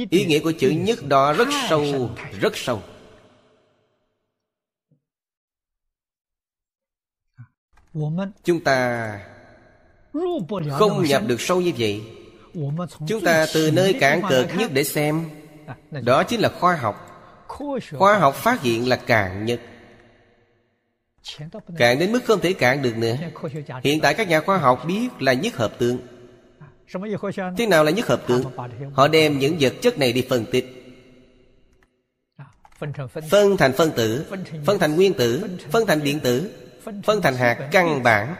[0.09, 2.09] Ý nghĩa của chữ nhất đó rất sâu
[2.39, 2.81] Rất sâu.
[8.43, 9.19] Chúng ta
[10.71, 12.03] Không nhập được sâu như vậy.
[13.07, 15.29] Chúng ta từ nơi cản cực nhất để xem.
[15.91, 17.07] Đó chính là khoa học.
[17.97, 18.35] Khoa học.
[18.35, 19.61] phát hiện là cạn nhất
[21.77, 23.15] Cạn đến mức không thể cạn được nữa.
[23.83, 25.97] Hiện tại các nhà khoa học biết là nhất hợp tương
[27.57, 28.43] Thế nào là nhất hợp tương
[28.93, 30.77] Họ đem những vật chất này đi phân tích.
[33.29, 34.25] Phân thành phân tử
[34.65, 36.51] Phân thành nguyên tử Phân thành điện tử
[37.03, 38.35] Phân thành hạt căn bản.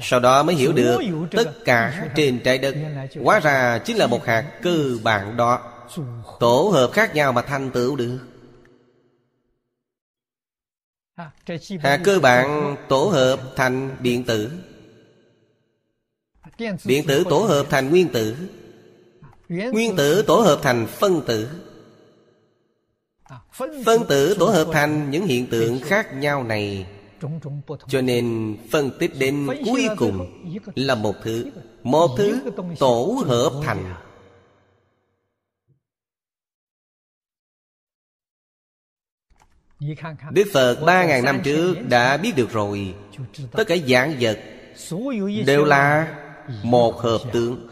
[0.00, 1.00] Sau đó mới hiểu được
[1.30, 2.74] Tất cả trên trái đất.
[3.22, 5.70] Hóa ra chính là một hạt cơ bản đó.
[6.40, 8.18] Tổ hợp khác nhau mà thành tựu được
[11.16, 14.50] Hạt cơ bản tổ hợp thành điện tử.
[16.84, 18.36] Điện tử tổ hợp thành nguyên tử.
[19.48, 21.48] Nguyên tử tổ hợp thành phân tử.
[23.84, 26.86] Phân tử tổ hợp thành những hiện tượng khác nhau này.
[27.88, 30.42] Cho nên phân tích đến cuối cùng
[30.74, 31.50] là một thứ.
[31.82, 32.40] Một thứ
[32.78, 33.94] tổ hợp thành
[40.30, 42.94] Đức Phật ba ngàn năm trước đã biết được rồi.
[43.52, 44.38] Tất cả dạng vật
[45.46, 46.16] Đều là
[46.62, 47.68] một hợp tướng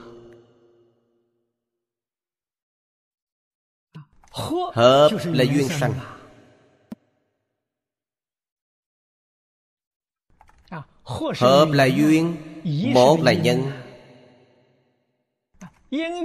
[4.72, 5.92] Hợp là duyên sanh.
[11.36, 12.36] Hợp là duyên
[12.94, 13.62] Một là nhân.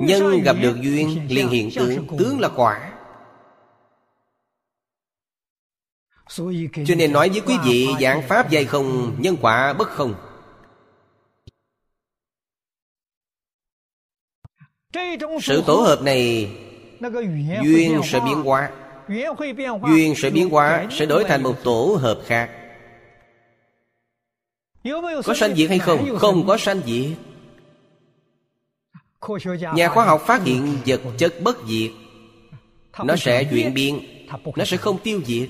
[0.01, 2.96] Nhân gặp được duyên liền hiện tượng Tướng là quả
[6.29, 10.15] Cho nên nói với quý vị Dạng Pháp dây không Nhân quả bất không.
[15.41, 16.51] Sự tổ hợp này
[17.63, 18.71] Duyên sẽ biến hóa.
[19.87, 22.49] Duyên sẽ biến hóa Sẽ đổi thành một tổ hợp khác.
[25.25, 26.17] Có sanh diệt hay không?
[26.17, 27.17] Không có sanh diệt.
[29.75, 31.91] Nhà khoa học phát hiện vật chất bất diệt.
[33.03, 33.99] Nó sẽ chuyển biến.
[34.55, 35.49] Nó sẽ không tiêu diệt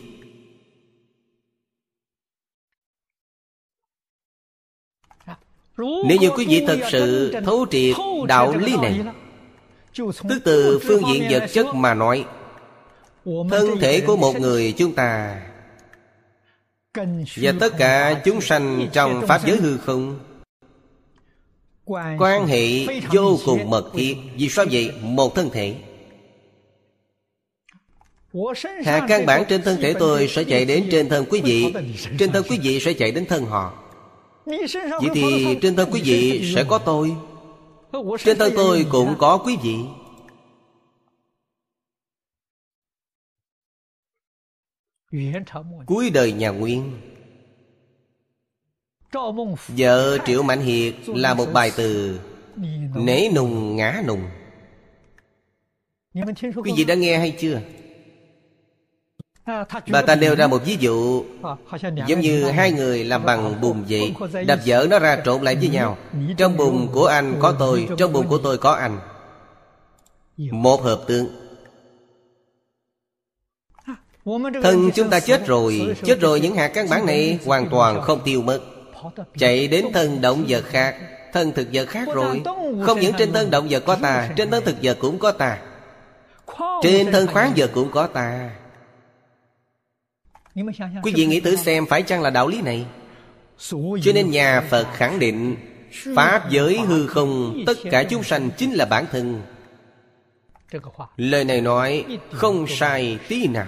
[5.78, 7.96] Nếu như quý vị thật sự thấu triệt
[8.28, 9.02] đạo lý này
[10.30, 12.26] Tức từ phương diện vật chất mà nói
[13.26, 15.42] Thân thể của một người chúng ta
[17.36, 20.20] Và tất cả chúng sanh trong Pháp giới hư không?
[22.20, 24.18] Quan hệ vô cùng mật thiết.
[24.36, 24.92] Vì sao vậy?
[25.02, 25.76] Một thân thể.
[28.86, 31.74] Hạ căn bản trên thân thể tôi sẽ chạy đến trên thân quý vị.
[32.20, 33.87] Trên thân quý vị sẽ chạy đến thân họ
[34.48, 37.16] Vậy thì trên thân quý vị sẽ có tôi.
[38.20, 39.76] Trên thân tôi cũng có quý vị.
[45.86, 46.92] Cuối đời nhà Nguyên.
[49.68, 52.20] Vợ Triệu Mạnh Hiệt là một bài từ
[52.96, 54.22] Nể nùng ngã nùng.
[56.64, 57.62] Quý vị đã nghe hay chưa?
[59.92, 61.24] Bà ta nêu ra một ví dụ
[62.08, 64.14] Giống như hai người làm bằng bùn vậy
[64.46, 65.98] Đập dở nó ra trộn lại với nhau.
[66.38, 69.00] Trong bùn của anh có tôi Trong bùn của tôi có anh.
[70.38, 71.28] Một hợp tương
[74.64, 78.20] Thân chúng ta chết rồi Chết rồi những hạt căn bản này Hoàn toàn không
[78.24, 78.60] tiêu mất.
[79.38, 80.96] Chạy đến thân động vật khác.
[81.34, 82.42] Thân thực vật khác rồi.
[82.86, 85.58] Không những trên thân động vật có ta Trên thân thực vật cũng có ta.
[86.84, 88.50] Trên thân khoáng vật cũng có ta
[91.04, 92.86] Quý vị nghĩ thử xem phải chăng là đạo lý này?
[94.02, 95.56] Cho nên nhà Phật khẳng định
[96.16, 99.42] Pháp giới hư không Tất cả chúng sanh chính là bản thân.
[101.18, 103.68] Lời này nói không sai tí nào.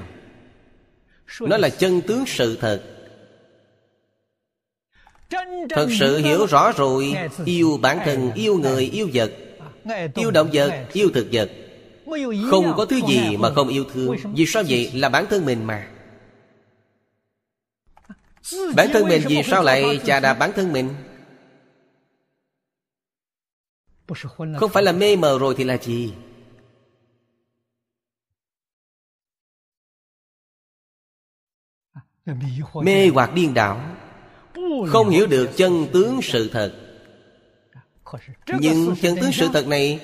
[1.42, 2.82] Nó là chân tướng sự thật.
[5.70, 7.14] Thật sự hiểu rõ rồi
[7.46, 9.32] Yêu bản thân, yêu người, yêu vật.
[10.16, 11.52] Yêu động vật, yêu thực vật.
[12.50, 14.16] Không có thứ gì mà không yêu thương.
[14.36, 14.92] Vì sao vậy?
[14.94, 15.88] Là bản thân mình mà
[18.76, 20.95] Bản thân mình vì sao lại chà đạp bản thân mình?
[24.60, 26.14] Không phải là mê mờ rồi thì là gì?
[32.84, 33.82] Mê hoặc điên đảo
[34.88, 36.74] Không hiểu được chân tướng sự thật.
[38.60, 40.00] Nhưng chân tướng sự thật này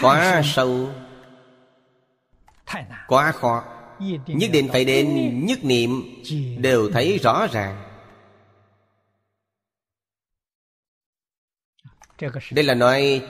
[0.00, 0.90] Quá sâu
[3.06, 3.75] Quá khó
[4.26, 6.02] Nhất định phải đến, nhất niệm,
[6.58, 7.82] Đều thấy rõ ràng.
[12.50, 13.22] Đây là nói,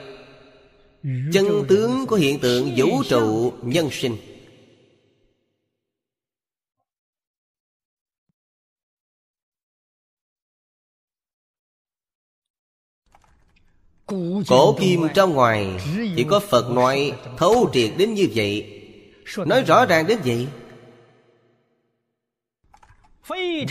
[1.33, 4.17] Chân tướng của hiện tượng vũ trụ nhân sinh.
[14.47, 15.79] Cổ kim trong ngoài,
[16.15, 18.76] Chỉ có Phật nói thấu triệt đến như vậy.
[19.35, 20.47] Nói rõ ràng đến vậy.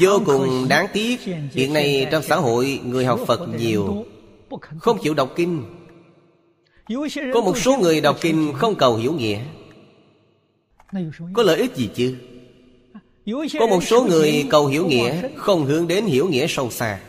[0.00, 1.20] Vô cùng đáng tiếc
[1.52, 4.04] Hiện nay trong xã hội Người học Phật nhiều
[4.80, 5.64] Không chịu đọc kinh.
[7.34, 9.40] Có một số người đọc kinh Không cầu hiểu nghĩa.
[11.32, 12.16] Có lợi ích gì chứ?
[13.58, 17.00] Có một số người cầu hiểu nghĩa Không hướng đến hiểu nghĩa sâu xa.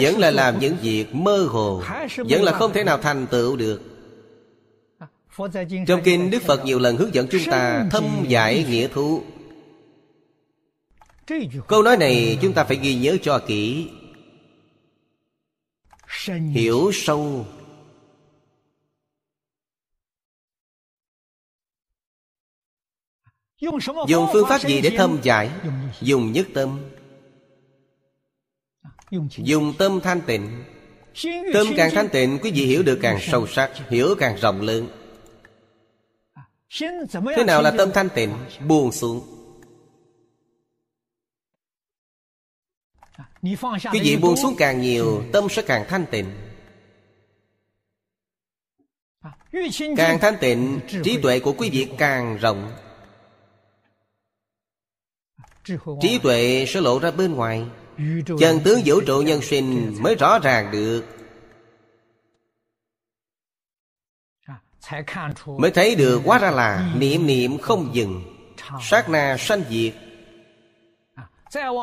[0.00, 1.82] Vẫn là làm những việc mơ hồ
[2.16, 3.93] Vẫn là không thể nào thành tựu được
[5.86, 9.22] trong kinh Đức Phật nhiều lần hướng dẫn chúng ta Thâm giải nghĩa thú.
[11.68, 13.88] Câu nói này chúng ta phải ghi nhớ cho kỹ.
[16.54, 17.46] Hiểu sâu.
[24.08, 25.50] Dùng phương pháp gì để thâm giải?
[26.00, 26.80] Dùng nhất tâm.
[29.38, 30.64] Dùng tâm thanh tịnh.
[31.54, 35.03] Tâm càng thanh tịnh Quý vị hiểu được càng sâu sắc Hiểu càng rộng lớn
[37.36, 38.30] Thế nào là tâm thanh tịnh?
[38.68, 39.34] Buông xuống.
[43.92, 46.30] Quý vị buông xuống càng nhiều Tâm sẽ càng thanh tịnh.
[49.96, 52.72] Càng thanh tịnh Trí tuệ của quý vị càng rộng.
[56.00, 57.66] Trí tuệ sẽ lộ ra bên ngoài.
[58.38, 61.04] Chân tướng vũ trụ nhân sinh Mới rõ ràng được
[65.58, 68.22] Mới thấy được quá ra là Niệm niệm không dừng.
[68.82, 69.94] Sát na sanh diệt.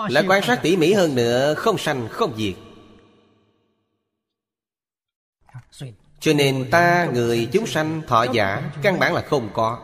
[0.10, 2.54] Lại quan sát tỉ mỉ hơn nữa Không sanh không diệt.
[6.20, 9.80] Cho nên ta người chúng sanh thọ giả Căn bản là không có.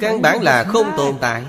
[0.00, 1.44] Căn bản là không tồn tại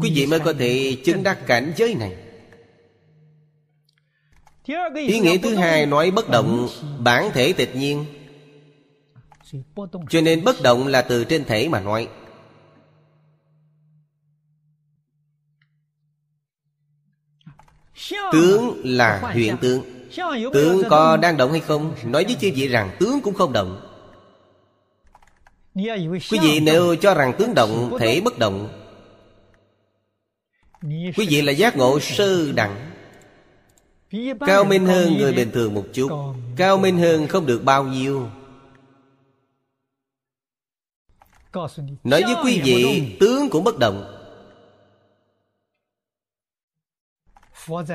[0.00, 2.16] Quý vị mới có thể chứng đắc cảnh giới này.
[4.94, 6.68] Ý nghĩa thứ hai nói bất động
[6.98, 8.04] Bản thể tịch nhiên.
[10.10, 12.08] Cho nên bất động là từ trên thể mà nói.
[18.32, 19.82] Tướng là huyện tướng.
[20.52, 21.94] Tướng có đang động hay không?
[22.04, 23.86] Nói với chư vị rằng tướng cũng không động.
[26.30, 28.79] Quý vị nếu cho rằng tướng động, Thể bất động
[30.82, 32.90] Quý vị là giác ngộ sơ đẳng.
[34.46, 36.08] Cao minh hơn người bình thường một chút.
[36.56, 38.28] Cao minh hơn không được bao nhiêu.
[42.04, 44.16] Nói với quý vị, Tướng cũng bất động.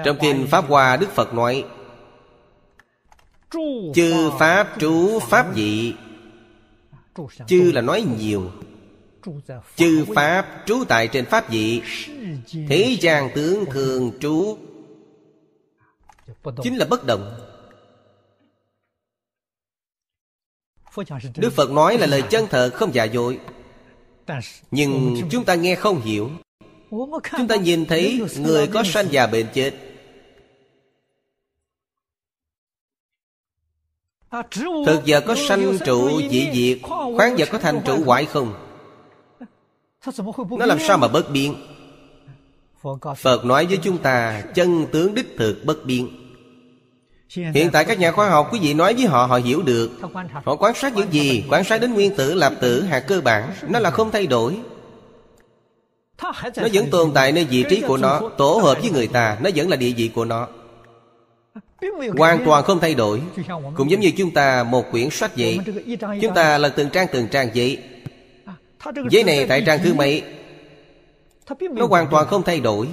[0.06, 1.66] Trong Kinh Pháp Hoa, Đức Phật nói,
[3.96, 5.94] Chư Pháp trú, Pháp dị
[7.48, 8.52] Chư là nói nhiều.
[9.76, 11.82] Chư Pháp trú tại trên Pháp dị
[12.70, 14.58] Thế gian tướng thường trú.
[16.64, 17.40] Chính là bất động.
[21.36, 23.40] Đức Phật nói là lời chân thật, không giả dối.
[24.72, 26.30] Nhưng chúng ta nghe không hiểu.
[27.38, 29.74] Chúng ta nhìn thấy người có sanh già bệnh chết.
[34.86, 36.78] Thực vật có sanh trụ dị diệt,
[37.16, 38.65] Khoáng vật có thành trụ hoại không?
[40.60, 41.56] Nó làm sao mà bất biến
[43.18, 46.10] Phật nói với chúng ta Chân tướng đích thực bất biến
[47.54, 49.92] Hiện tại các nhà khoa học Quý vị nói với họ họ hiểu được.
[50.46, 51.44] Họ quan sát những gì?
[51.50, 53.52] Quan sát đến nguyên tử, lạp tử, hạt cơ bản.
[53.70, 54.58] Nó là không thay đổi.
[56.22, 59.38] Nó vẫn tồn tại nơi vị trí của nó Tổ hợp với người ta.
[59.42, 60.48] Nó vẫn là địa vị của nó.
[62.18, 63.22] Hoàn toàn không thay đổi.
[63.76, 65.60] Cũng giống như chúng ta một quyển sách vậy.
[66.22, 67.80] Chúng ta lật từng trang từng trang vậy
[69.10, 70.24] Giấy này tại trang thứ mấy?
[71.72, 72.88] Nó hoàn toàn không thay đổi.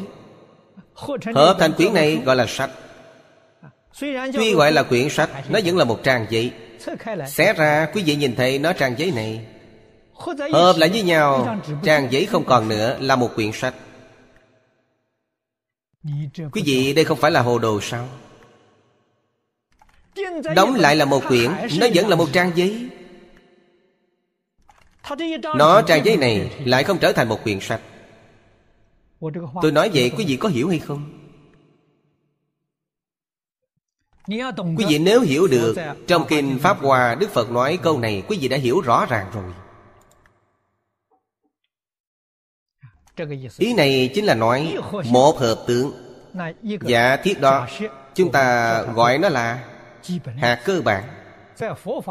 [1.35, 2.71] Hợp thành quyển này gọi là sách.
[4.33, 6.53] Tuy gọi là quyển sách Nó vẫn là một trang giấy.
[7.29, 9.47] Xé ra quý vị nhìn thấy nó trang giấy này.
[10.53, 13.75] Hợp lại với nhau Trang giấy không còn nữa Là một quyển sách.
[16.53, 18.09] Quý vị đây không phải là hồ đồ sao?
[20.55, 21.51] Đóng lại là một quyển
[21.81, 22.89] Nó vẫn là một trang giấy
[25.57, 27.81] Nó trang giấy này Lại không trở thành một quyển sách.
[29.63, 31.19] Tôi nói vậy quý vị có hiểu hay không?
[34.77, 35.77] Quý vị nếu hiểu được
[36.07, 39.27] Trong Kinh Pháp Hoa Đức Phật nói câu này Quý vị đã hiểu rõ ràng
[39.35, 39.53] rồi.
[43.59, 45.93] Ý này chính là nói Một hợp tướng.
[46.83, 47.67] Giả thiết đó.
[48.15, 49.65] Chúng ta gọi nó là
[50.39, 51.05] Hạt cơ bản.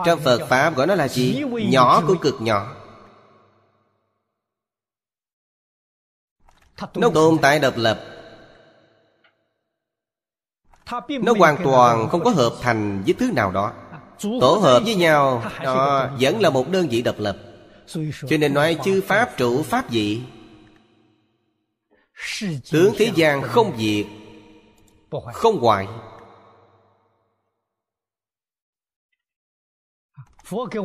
[0.05, 1.43] Trong Phật Pháp gọi nó là gì?
[1.72, 2.76] Nhỏ của cực nhỏ
[6.61, 6.68] Nó
[7.13, 7.99] tồn tại độc lập
[11.09, 13.73] Nó hoàn toàn không có hợp thành với thứ nào đó.
[14.41, 17.37] Tổ hợp với nhau Nó vẫn là một đơn vị độc lập.
[18.29, 20.21] Cho nên nói chư Pháp trụ Pháp dị
[22.71, 24.05] Tướng thế gian không diệt
[25.33, 25.87] Không hoại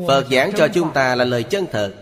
[0.07, 1.95] Phật giảng cho chúng ta là lời chân thật.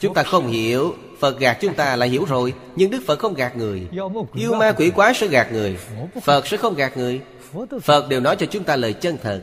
[0.00, 3.34] Chúng ta không hiểu Phật gạt chúng ta là hiểu rồi Nhưng Đức Phật không
[3.34, 3.88] gạt người.
[4.34, 5.76] Yêu ma quỷ quái sẽ gạt người
[6.22, 7.20] Phật sẽ không gạt người.
[7.82, 9.42] Phật đều nói cho chúng ta lời chân thật.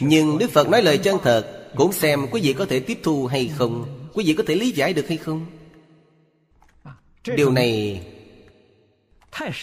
[0.00, 3.26] Nhưng Đức Phật nói lời chân thật Cũng xem quý vị có thể tiếp thu
[3.26, 5.46] hay không Quý vị có thể lý giải được hay không.
[7.36, 8.02] Điều này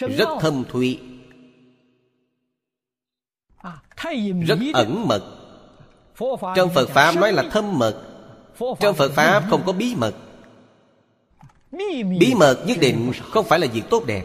[0.00, 0.98] Rất thâm thụy,
[4.46, 5.22] Rất ẩn mật.
[6.56, 8.17] Trong Phật Pháp nói là thâm mật
[8.80, 10.14] trong Phật Pháp không có bí mật.
[12.18, 14.24] Bí mật nhất định không phải là việc tốt đẹp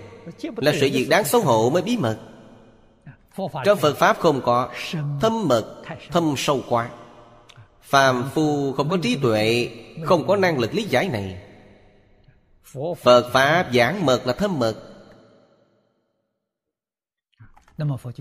[0.56, 2.18] Là sự việc đáng xấu hổ mới bí mật.
[3.66, 4.70] Trong Phật Pháp không có
[5.22, 6.90] Thâm mật, thâm sâu quá.
[7.82, 9.70] Phàm phu không có trí tuệ
[10.06, 11.38] Không có năng lực lý giải này.
[12.96, 14.76] Phật Pháp giảng mật là thâm mật.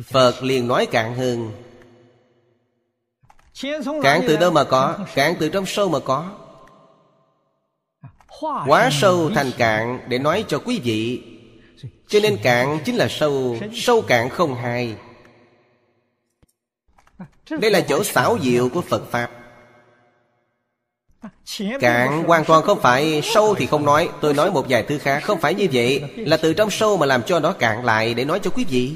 [0.04, 1.52] Phật liền nói cạn hơn
[4.02, 6.30] Cạn từ đâu mà có？Cạn từ trong sâu mà có
[8.66, 11.22] Quá sâu thành cạn để nói cho quý vị
[12.08, 14.94] Cho nên cạn chính là sâu Sâu cạn không hai
[17.50, 19.30] Đây là chỗ xảo diệu của Phật Pháp
[21.80, 25.20] Cạn hoàn toàn không phải sâu thì không nói Tôi nói một vài thứ khác
[25.24, 28.24] Không phải như vậy Là từ trong sâu mà làm cho nó cạn lại Để
[28.24, 28.92] nói cho quý vị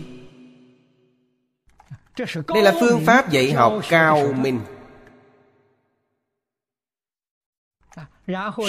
[2.54, 4.60] đây là phương pháp dạy học cao minh.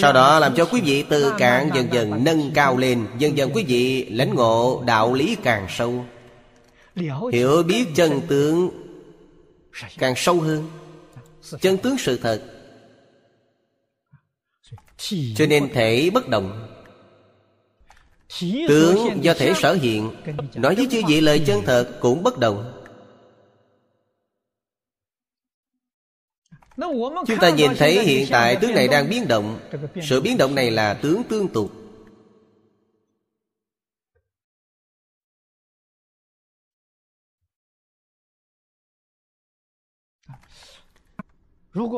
[0.02, 3.52] Sau đó làm cho quý vị từ cạn dần dần nâng cao lên, Dần dần
[3.54, 6.06] quý vị lãnh ngộ đạo lý càng sâu.
[7.32, 8.70] Hiểu biết chân tướng
[9.98, 10.70] càng sâu hơn.
[11.62, 12.42] Chân tướng sự thật.
[15.36, 16.74] Cho nên thể bất động.
[18.68, 20.12] Tướng do thể sở hiện.
[20.56, 22.77] Nói với chư vị lời chân thật cũng bất động.
[27.28, 29.60] Chúng ta nhìn thấy hiện tại tướng này đang biến động.
[30.02, 31.72] Sự biến động này là tướng tương tục.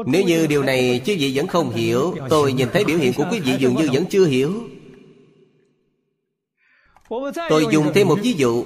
[0.05, 3.25] Nếu như điều này chư vị vẫn không hiểu, Tôi nhìn thấy biểu hiện của
[3.31, 4.69] quý vị dường như vẫn chưa hiểu.
[7.49, 8.65] Tôi dùng thêm một ví dụ.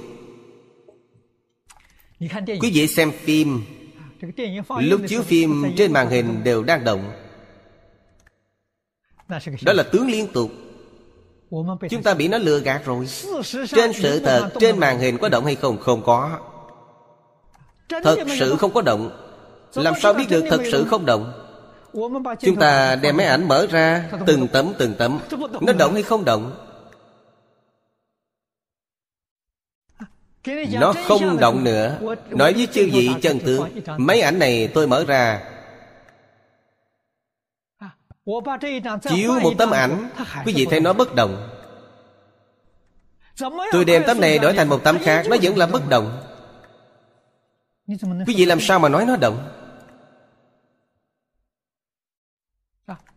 [2.62, 3.62] Quý vị xem phim
[4.80, 7.12] Lúc chiếu phim trên màn hình đều đang động.
[9.62, 10.52] Đó là tướng liên tục.
[11.90, 13.08] Chúng ta bị nó lừa gạt rồi.
[13.68, 15.78] Trên sự thật Trên màn hình có động hay không?
[15.78, 16.40] Không có.
[18.04, 19.12] Thật sự không có động.
[19.76, 21.34] Làm sao biết được thật sự không động?
[22.40, 25.20] Chúng ta đem máy ảnh mở ra Từng tấm từng tấm.
[25.62, 26.56] Nó động hay không động
[30.80, 32.00] Nó không động nữa.
[32.30, 35.42] Nói với chư vị chân tướng, Mấy ảnh này tôi mở ra.
[39.02, 40.10] Chiếu một tấm ảnh,
[40.46, 41.50] Quý vị thấy nó bất động.
[43.72, 46.22] Tôi đem tấm này đổi thành một tấm khác, Nó vẫn là bất động.
[48.28, 49.50] Quý vị làm sao mà nói nó động?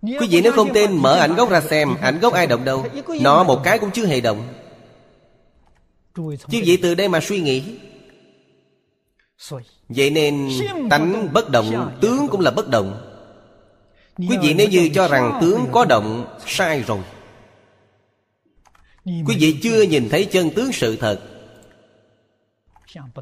[0.03, 2.87] Quý vị nếu không tin, mở ảnh gốc ra xem, Ảnh gốc ai động đâu.
[3.21, 4.49] Nó một cái cũng chưa hề động.
[6.17, 7.63] Chứ vậy từ đây mà suy nghĩ.
[9.89, 10.51] Vậy nên
[10.91, 13.13] tánh bất động Tướng cũng là bất động.
[14.19, 16.99] Quý vị nếu như cho rằng tướng có động Sai rồi.
[19.05, 21.21] Quý vị chưa nhìn thấy chân tướng sự thật.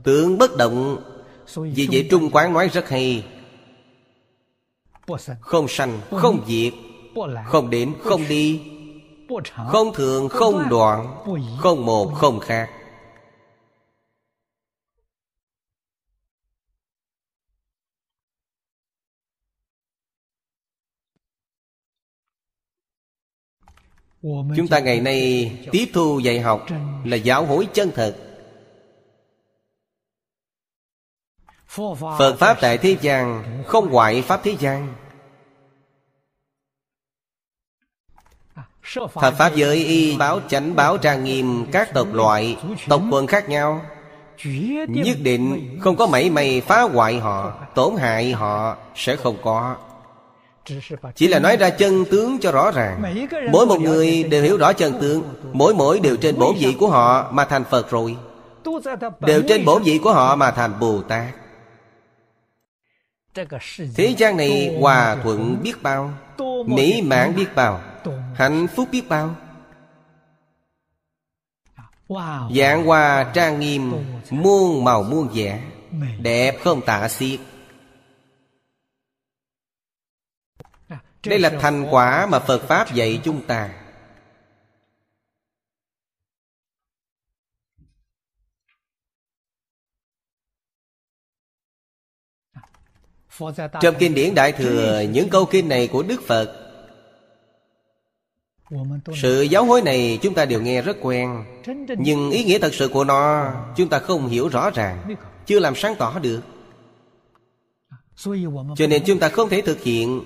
[0.05, 1.03] Tướng bất động.
[1.55, 3.25] Vì vậy Trung Quán nói rất hay.
[5.41, 6.73] Không sanh, không diệt.
[7.47, 8.61] Không đến, không đi.
[9.69, 11.25] Không thường, không đoạn.
[11.59, 12.71] Không một, không khác
[24.57, 26.67] Chúng ta ngày nay tiếp thu dạy học
[27.05, 28.17] Là giáo hối chân thật.
[32.19, 34.95] Phật Pháp tại thế gian Không ngoại Pháp thế gian.
[39.15, 42.57] Thập Pháp giới y báo chánh báo trang nghiêm Các tộc loại,
[42.89, 43.81] Tộc quần khác nhau.
[44.89, 49.77] Nhất định không có mảy may phá hoại họ, Tổn hại họ Sẽ không có
[51.15, 53.03] chỉ là nói ra chân tướng cho rõ ràng.
[53.53, 55.23] Mỗi một người đều hiểu rõ chân tướng.
[55.53, 58.16] Mỗi mỗi đều trên bổn vị của họ Mà thành Phật rồi.
[59.20, 61.35] Đều trên bổn vị của họ mà thành Bồ Tát.
[63.97, 66.11] Thế gian này hòa thuận biết bao
[66.66, 67.81] Mỹ mãn biết bao
[68.35, 69.35] Hạnh phúc biết bao.
[72.57, 73.93] Dạng hòa trang nghiêm
[74.31, 75.61] Muôn màu muôn vẻ
[76.19, 77.41] Đẹp không tả xiết
[81.27, 83.71] Đây là thành quả mà Phật Pháp dạy chúng ta.
[93.81, 96.61] Trong kinh điển Đại Thừa, Những câu kinh này của Đức Phật,
[99.23, 101.45] Sự giáo hối này chúng ta đều nghe rất quen.
[101.99, 105.75] Nhưng ý nghĩa thật sự của nó, Chúng ta không hiểu rõ ràng, Chưa làm
[105.77, 106.41] sáng tỏ được.
[108.77, 110.25] Cho nên chúng ta không thể thực hiện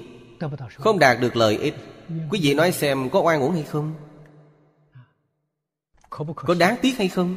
[0.74, 0.98] không?
[0.98, 1.74] Đạt được lợi ích.
[2.30, 3.94] Quý vị nói xem có oan uổng hay không?
[6.10, 7.36] Có đáng tiếc hay không?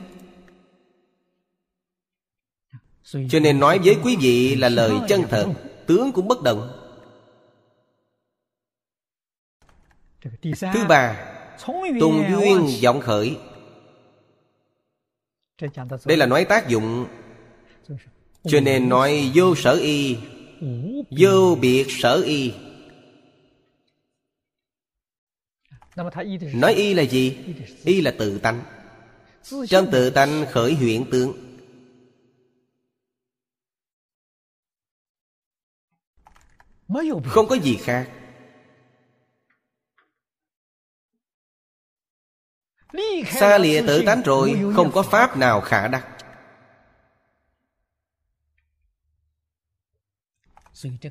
[3.30, 5.54] Cho nên nói với quý vị là lời chân thật,
[5.88, 6.78] Tướng cũng bất động.
[10.74, 11.28] Thứ ba,
[12.00, 13.38] Tùng duyên vọng khởi.
[16.06, 17.06] Đây là nói tác dụng.
[18.44, 20.18] Cho nên nói vô sở y,
[21.10, 22.54] Vô biệt sở y.
[26.54, 27.38] Nói y là gì?
[27.84, 28.64] Y là tự tánh.
[29.68, 31.52] Trong tự tánh khởi hiện tượng
[37.26, 38.10] Không có gì khác.
[43.40, 46.08] Xa lìa tự tánh rồi Không có pháp nào khả đắc.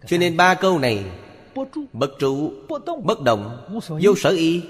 [0.06, 1.04] Cho nên ba câu này
[1.92, 2.52] Bất trụ
[3.04, 3.66] Bất động
[4.02, 4.62] Vô sở y.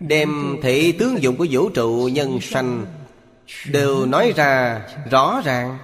[0.00, 2.86] Đem thể tướng dụng của vũ trụ nhân sanh
[3.70, 5.78] Đều nói ra rõ ràng.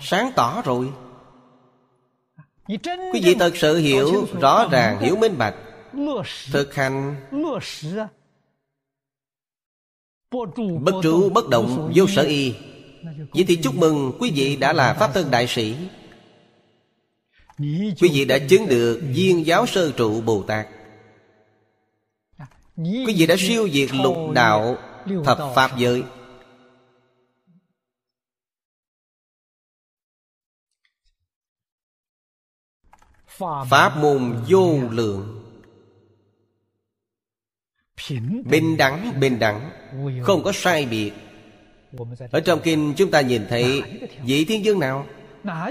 [0.00, 0.92] Sáng tỏ rồi.
[3.12, 5.54] Quý vị thật sự hiểu rõ ràng, hiểu minh bạch.
[6.52, 7.16] Thực hành.
[10.80, 12.54] Bất trụ bất động vô sở y
[13.32, 15.76] vậy thì chúc mừng quý vị đã là pháp thân đại sĩ.
[18.00, 20.68] Quý vị đã chứng được viên giáo sơ trụ bồ tát.
[22.76, 24.76] Quý vị đã siêu diệt lục đạo
[25.24, 26.02] thập pháp giới.
[33.70, 35.34] Pháp môn vô lượng.
[38.44, 39.70] Bình đẳng bình đẳng.
[40.22, 41.12] Không có sai biệt
[42.30, 43.82] ở trong kinh chúng ta nhìn thấy
[44.24, 45.06] vị thiên dương nào?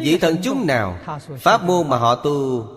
[0.02, 1.20] Vị thần chúng nào?
[1.40, 2.68] Pháp môn mà họ tu?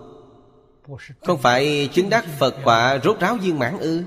[1.20, 4.02] Không phải chứng đắc phật quả rốt ráo viên mãn ư?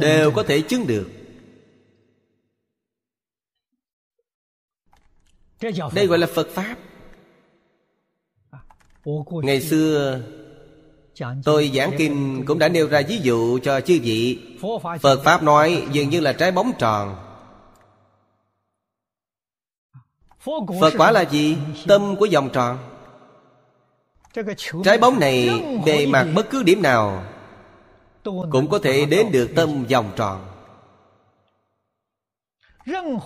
[0.00, 1.10] Đều có thể chứng được.
[5.94, 6.76] Đây gọi là phật pháp.
[9.42, 10.20] Ngày xưa
[11.44, 14.38] tôi giảng kinh cũng đã nêu ra ví dụ cho chư vị.
[15.00, 17.16] Phật pháp nói dường như là trái bóng tròn.
[20.80, 21.56] Phật quả là gì?
[21.86, 22.78] Tâm của vòng tròn.
[24.84, 25.50] Trái bóng này
[25.86, 27.24] bề mặt bất cứ điểm nào
[28.24, 30.46] cũng có thể đến được tâm vòng tròn.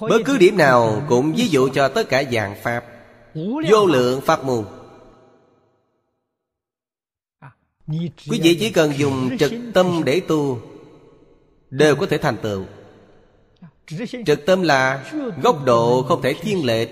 [0.01, 2.85] Bất cứ điểm nào cũng ví dụ cho tất cả dạng pháp,
[3.71, 4.65] vô lượng pháp môn.
[7.89, 10.61] Quý vị chỉ cần dùng trực tâm để tu
[11.71, 12.65] đều có thể thành tựu.
[14.27, 15.13] Trực tâm là
[15.43, 16.89] góc độ không thể thiên lệch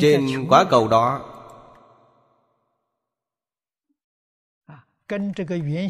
[0.00, 1.30] trên quả cầu đó.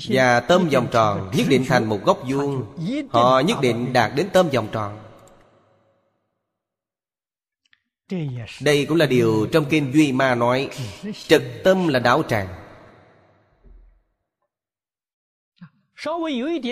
[0.08, 2.64] Và tâm vòng tròn nhất định thành một góc vuông.
[3.10, 5.03] Họ nhất định đạt đến tâm vòng tròn
[8.60, 10.70] đây cũng là điều trong kinh duy ma nói,
[11.26, 12.48] trực tâm là đạo tràng.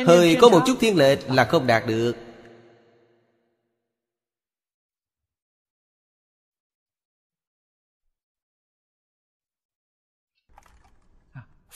[0.07, 2.17] Hơi có một chút thiên lệch là không đạt được.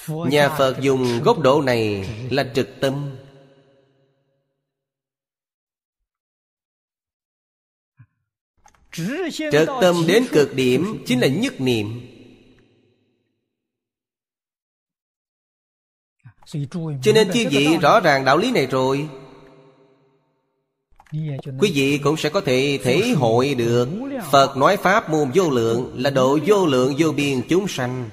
[0.08, 3.16] Nhà Phật dùng góc độ này là trực tâm.
[9.52, 12.00] Trực tâm đến cực điểm chính là nhất niệm.
[17.02, 19.08] Cho nên chư vị rõ ràng đạo lý này rồi.
[21.60, 23.88] Quý vị cũng sẽ có thể thể hội được
[24.30, 28.10] Phật nói Pháp môn vô lượng Là độ vô lượng vô biên chúng sanh.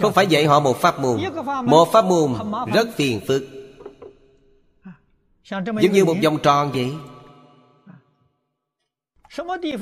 [0.00, 1.20] Không phải dạy họ một pháp môn.
[1.64, 2.34] Một pháp môn
[2.74, 3.57] rất phiền phức
[5.50, 6.90] Giống như một vòng tròn vậy.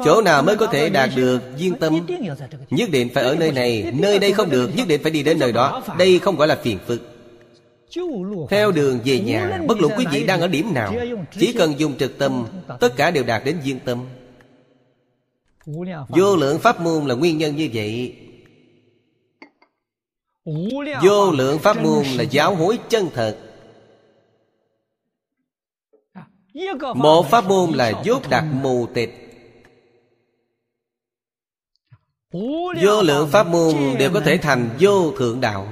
[0.04, 2.06] Chỗ nào mới có thể đạt được viên tâm?
[2.70, 5.38] Nhất định phải ở nơi này Nơi đây không được Nhất định phải đi đến
[5.38, 5.82] nơi đó.
[5.98, 7.00] Đây không gọi là phiền phức.
[8.50, 10.94] Theo đường về nhà Bất luận quý vị đang ở điểm nào
[11.38, 12.46] Chỉ cần dùng trực tâm
[12.80, 14.04] Tất cả đều đạt đến viên tâm.
[16.08, 18.16] Vô lượng pháp môn là nguyên nhân như vậy.
[21.02, 23.36] Vô lượng pháp môn là giáo hối chân thật
[26.94, 29.22] Một pháp môn là dốt đặc mù tịch.
[32.82, 35.68] Vô lượng pháp môn đều có thể thành vô thượng đạo.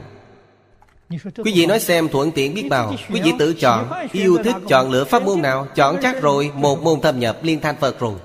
[1.11, 2.95] Quý vị nói xem thuận tiện biết bao.
[3.13, 4.09] Quý vị tự chọn.
[4.13, 7.61] Yêu thích chọn lựa pháp môn nào, Chọn chắc rồi, Một môn thâm nhập, liên
[7.61, 8.19] thanh Phật rồi.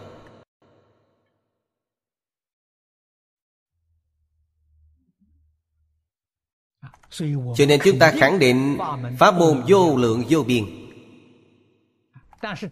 [7.55, 8.77] Cho nên chúng ta khẳng định
[9.19, 10.78] Pháp môn vô lượng vô biên.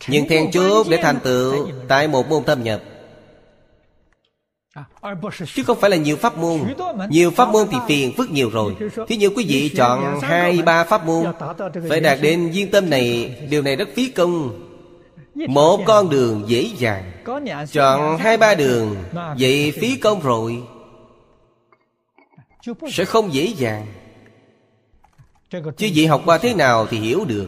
[0.08, 2.82] Nhưng then chốt để thành tựu Tại một môn thâm nhập.
[5.54, 6.60] Chứ không phải là nhiều pháp môn.
[7.10, 8.76] Nhiều pháp môn thì phiền phức nhiều rồi.
[9.08, 11.26] Thí như quý vị chọn hai ba pháp môn
[11.90, 14.64] Phải đạt đến viên tâm này Điều này rất phí công.
[15.48, 17.12] Một con đường dễ dàng.
[17.72, 18.96] Chọn hai ba đường
[19.40, 20.64] Vậy phí công rồi.
[22.92, 23.86] Sẽ không dễ dàng.
[25.52, 27.48] Chứ vị học qua thế nào thì hiểu được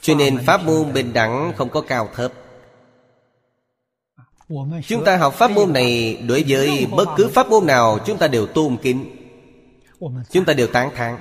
[0.00, 2.32] Cho nên pháp môn bình đẳng không có cao thấp.
[4.86, 8.28] Chúng ta học pháp môn này Đối với bất cứ pháp môn nào Chúng ta
[8.28, 9.16] đều tôn kính.
[10.30, 11.18] Chúng ta đều tán thán.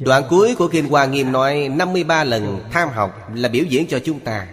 [0.00, 3.98] Đoạn cuối của Kinh Hoa Nghiêm nói 53 lần tham học là biểu diễn cho
[4.04, 4.46] chúng ta.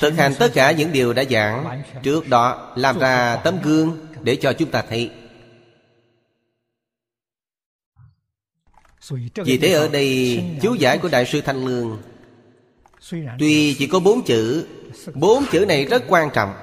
[0.00, 4.36] Thực hành tất cả những điều đã giảng Trước đó làm ra tấm gương Để
[4.36, 5.10] cho chúng ta thấy
[9.44, 12.02] Vì thế ở đây chú giải của Đại sư Thanh Lương
[13.38, 14.66] Tuy chỉ có bốn chữ
[15.14, 16.54] Bốn chữ này rất quan trọng.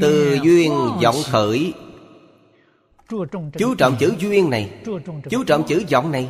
[0.00, 1.72] Từ duyên vọng khởi
[3.58, 4.70] Chú trọng chữ duyên này
[5.30, 6.28] Chú trọng chữ vọng này.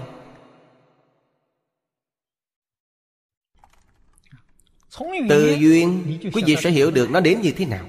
[5.29, 7.87] Từ duyên Quý vị sẽ hiểu được nó đến như thế nào.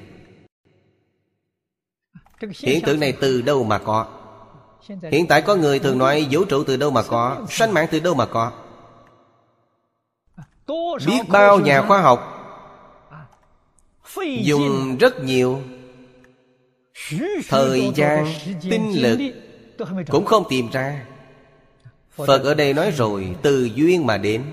[2.59, 4.16] Hiện tượng này từ đâu mà có
[5.11, 7.99] Hiện tại có người thường nói vũ trụ từ đâu mà có Sanh mạng từ
[7.99, 8.51] đâu mà có?
[11.07, 12.33] Biết bao nhà khoa học
[14.41, 15.61] Dùng rất nhiều
[17.47, 19.19] Thời gian, tinh lực
[20.09, 21.05] Cũng không tìm ra.
[22.11, 24.43] Phật ở đây nói rồi Từ duyên mà đến.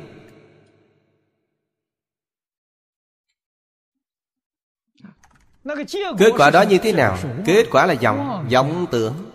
[6.19, 7.19] Kết quả đó như thế nào?
[7.47, 9.34] Kết quả là vọng vọng tưởng.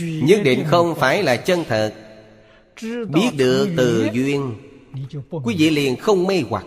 [0.00, 1.94] Nhất định không phải là chân thật.
[3.08, 4.54] Biết được từ duyên.
[5.44, 6.64] Quý vị liền không mê hoặc.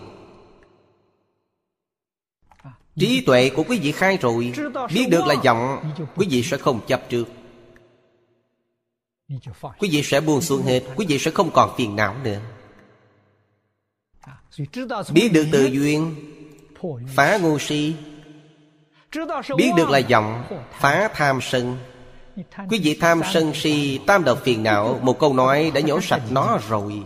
[2.95, 4.53] Trí tuệ của quý vị khai rồi.
[4.93, 7.25] Biết được là vọng Quý vị sẽ không chấp trước.
[9.79, 10.83] Quý vị sẽ buông xuống hết.
[10.95, 12.39] Quý vị sẽ không còn phiền não nữa.
[15.13, 16.15] Biết được từ duyên.
[17.15, 17.93] Phá ngu si.
[19.57, 21.77] Biết được là vọng Phá tham sân
[22.69, 26.21] Quý vị tham sân si Tam độc phiền não Một câu nói đã nhổ sạch
[26.31, 27.03] nó rồi.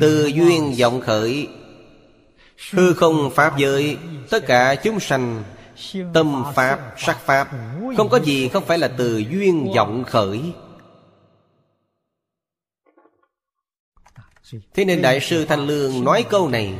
[0.00, 1.48] Từ duyên vọng khởi
[2.70, 3.98] Hư không pháp giới
[4.30, 5.44] Tất cả chúng sanh
[6.14, 7.48] Tâm pháp, sắc pháp
[7.96, 10.52] Không có gì không phải là từ duyên vọng khởi.
[14.74, 16.74] Thế nên Đại sư Thanh Lương nói câu này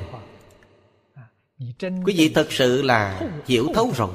[1.80, 4.10] quý vị thật sự là hiểu thấu rồi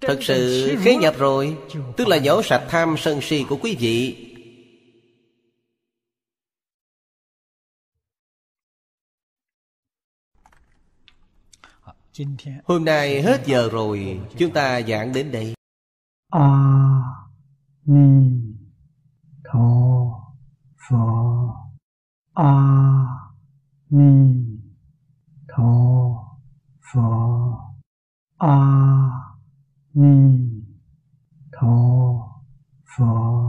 [0.00, 1.58] thật sự khế nhập rồi,
[1.96, 4.24] tức là nhổ sạch tham sân si của quý vị.
[12.64, 15.54] Hôm nay hết giờ rồi, Chúng ta giảng đến đây.
[16.30, 17.00] A
[17.84, 18.30] Ni
[19.44, 19.60] Tho
[20.88, 21.48] Phật
[22.34, 22.52] A
[23.90, 24.47] Ni
[25.58, 26.38] 陀
[26.78, 27.74] 佛
[28.36, 29.10] 阿
[29.90, 30.64] 弥
[31.50, 32.44] 陀
[32.84, 33.48] 佛。